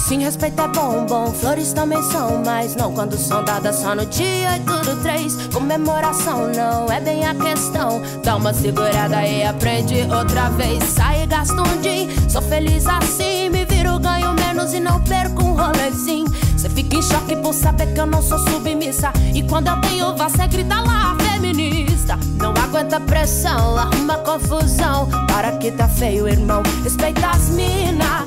Sim, 0.09 0.21
respeito 0.21 0.63
é 0.63 0.69
bom, 0.69 1.05
bom. 1.05 1.31
Flores 1.35 1.75
também 1.75 2.03
são, 2.05 2.43
mas 2.43 2.75
não 2.75 2.95
quando 2.95 3.15
são 3.19 3.45
dadas 3.45 3.77
só 3.77 3.95
no 3.95 4.07
dia 4.07 4.57
e 4.57 4.61
tudo 4.61 5.03
três. 5.03 5.37
Comemoração 5.53 6.49
não 6.49 6.91
é 6.91 6.99
bem 6.99 7.27
a 7.27 7.35
questão. 7.35 8.01
Dá 8.25 8.37
uma 8.37 8.55
segurada 8.55 9.23
e 9.27 9.45
aprende 9.45 9.97
outra 10.11 10.49
vez. 10.49 10.83
Sai 10.85 11.25
e 11.25 11.27
gasta 11.27 11.61
um 11.61 11.81
din. 11.83 12.09
Sou 12.27 12.41
feliz 12.41 12.87
assim, 12.87 13.51
me 13.51 13.67
viro, 13.67 13.99
ganho 13.99 14.33
menos 14.33 14.73
e 14.73 14.81
não 14.81 14.99
perco 15.03 15.45
um 15.45 15.55
rolezinho. 15.55 16.27
Cê 16.57 16.71
fica 16.71 16.97
em 16.97 17.03
choque 17.03 17.37
por 17.37 17.53
saber 17.53 17.93
que 17.93 18.01
eu 18.01 18.07
não 18.07 18.23
sou 18.23 18.39
submissa. 18.39 19.13
E 19.35 19.43
quando 19.43 19.69
eu 19.69 19.79
tenho 19.83 20.17
você 20.17 20.47
grita 20.47 20.81
lá, 20.81 21.19
feminista. 21.21 22.19
Não 22.39 22.53
aguenta 22.53 22.99
pressão, 22.99 23.77
arruma 23.77 24.17
confusão. 24.19 25.07
Para 25.27 25.53
que 25.59 25.71
tá 25.71 25.87
feio, 25.87 26.27
irmão. 26.27 26.63
Respeita 26.83 27.29
as 27.29 27.51
mina. 27.51 28.27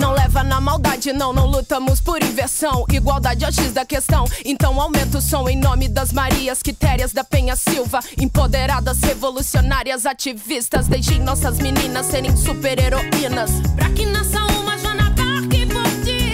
Não 0.00 0.12
leva 0.12 0.42
na 0.42 0.60
maldade, 0.62 1.12
não, 1.12 1.30
não 1.30 1.46
lutamos 1.46 2.00
por 2.00 2.22
inversão. 2.22 2.86
Igualdade 2.90 3.44
é 3.44 3.48
o 3.48 3.52
X 3.52 3.70
da 3.72 3.84
questão. 3.84 4.24
Então 4.46 4.80
aumenta 4.80 5.18
o 5.18 5.20
som 5.20 5.46
em 5.46 5.56
nome 5.56 5.88
das 5.88 6.10
Marias 6.10 6.62
Quitérias 6.62 7.12
da 7.12 7.22
Penha 7.22 7.54
Silva. 7.54 8.00
Empoderadas, 8.18 8.98
revolucionárias, 9.00 10.06
ativistas. 10.06 10.88
Deixem 10.88 11.20
nossas 11.20 11.58
meninas 11.58 12.06
serem 12.06 12.34
super-heroínas. 12.34 13.50
Pra 13.76 13.90
que 13.90 14.06
nasça 14.06 14.38
uma 14.38 14.78
Joana 14.78 15.10
Dark 15.10 15.50
por 15.70 16.04
dia. 16.04 16.30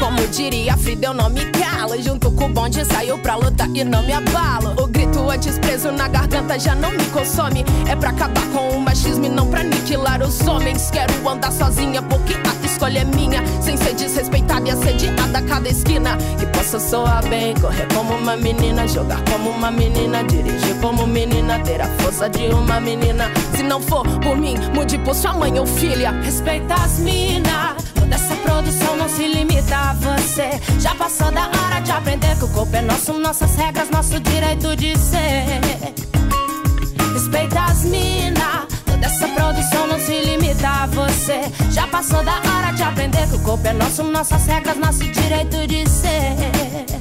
Como 0.00 0.26
diria 0.28 0.74
Frida, 0.78 1.08
eu 1.08 1.14
não 1.14 1.28
me 1.28 1.44
calo. 1.52 2.00
Junto 2.02 2.30
com 2.30 2.46
o 2.46 2.52
bonde 2.52 2.82
saiu 2.86 3.18
pra 3.18 3.36
lutar 3.36 3.68
e 3.74 3.84
não 3.84 4.02
me 4.02 4.14
abalo. 4.14 4.74
O 4.82 4.86
grito 4.86 5.28
antes 5.30 5.58
preso 5.58 5.92
na 5.92 6.08
garganta 6.08 6.58
já 6.58 6.74
não 6.74 6.92
me 6.92 7.04
consome. 7.06 7.62
É 7.86 7.94
pra 7.94 8.08
acabar 8.08 8.46
com 8.52 8.70
o 8.70 8.80
machismo 8.80 9.26
e 9.26 9.28
não 9.28 9.48
pra 9.48 9.60
aniquilar 9.60 10.22
os 10.22 10.40
homens. 10.46 10.90
Quero 10.90 11.28
andar 11.28 11.52
sozinha 11.52 12.00
porque 12.02 12.34
a 12.34 12.55
escolha 12.76 13.00
é 13.00 13.04
minha. 13.04 13.42
Sem 13.62 13.76
ser 13.76 13.94
desrespeitada 13.94 14.68
e 14.68 14.70
assediada 14.70 15.38
a 15.38 15.42
cada 15.42 15.68
esquina. 15.68 16.16
Que 16.38 16.46
possa 16.46 16.78
soar 16.78 17.26
bem, 17.28 17.54
correr 17.54 17.88
como 17.94 18.14
uma 18.14 18.36
menina, 18.36 18.86
jogar 18.86 19.22
como 19.30 19.50
uma 19.50 19.70
menina, 19.70 20.22
dirigir 20.24 20.76
como 20.80 21.06
menina, 21.06 21.58
ter 21.60 21.80
a 21.80 21.88
força 21.98 22.28
de 22.28 22.46
uma 22.48 22.78
menina. 22.80 23.30
Se 23.56 23.62
não 23.62 23.80
for 23.80 24.06
por 24.20 24.36
mim, 24.36 24.56
mude 24.74 24.98
por 24.98 25.14
sua 25.14 25.32
mãe 25.32 25.58
ou 25.58 25.66
filha. 25.66 26.10
Respeita 26.22 26.74
as 26.74 26.98
minas. 26.98 27.76
Toda 27.94 28.14
essa 28.14 28.36
produção 28.36 28.96
não 28.96 29.08
se 29.08 29.26
limita 29.26 29.74
a 29.74 29.92
você. 29.94 30.60
Já 30.78 30.94
passou 30.94 31.32
da 31.32 31.46
hora 31.46 31.80
de 31.80 31.90
aprender 31.90 32.36
que 32.36 32.44
o 32.44 32.48
corpo 32.48 32.76
é 32.76 32.82
nosso, 32.82 33.14
nossas 33.14 33.56
regras, 33.56 33.88
nosso 33.90 34.20
direito 34.20 34.76
de 34.76 34.96
ser. 34.98 35.60
Respeita 37.14 37.60
as 37.60 37.84
minas. 37.84 38.65
Toda 38.96 39.06
essa 39.08 39.28
produção 39.28 39.86
não 39.86 39.98
se 39.98 40.18
limita 40.20 40.66
a 40.66 40.86
você. 40.86 41.42
Já 41.70 41.86
passou 41.86 42.24
da 42.24 42.32
hora 42.32 42.72
de 42.72 42.82
aprender 42.82 43.28
que 43.28 43.36
o 43.36 43.40
corpo 43.40 43.66
é 43.68 43.74
nosso, 43.74 44.02
nossas 44.02 44.46
regras, 44.46 44.78
nosso 44.78 45.04
direito 45.04 45.66
de 45.66 45.86
ser. 45.86 46.95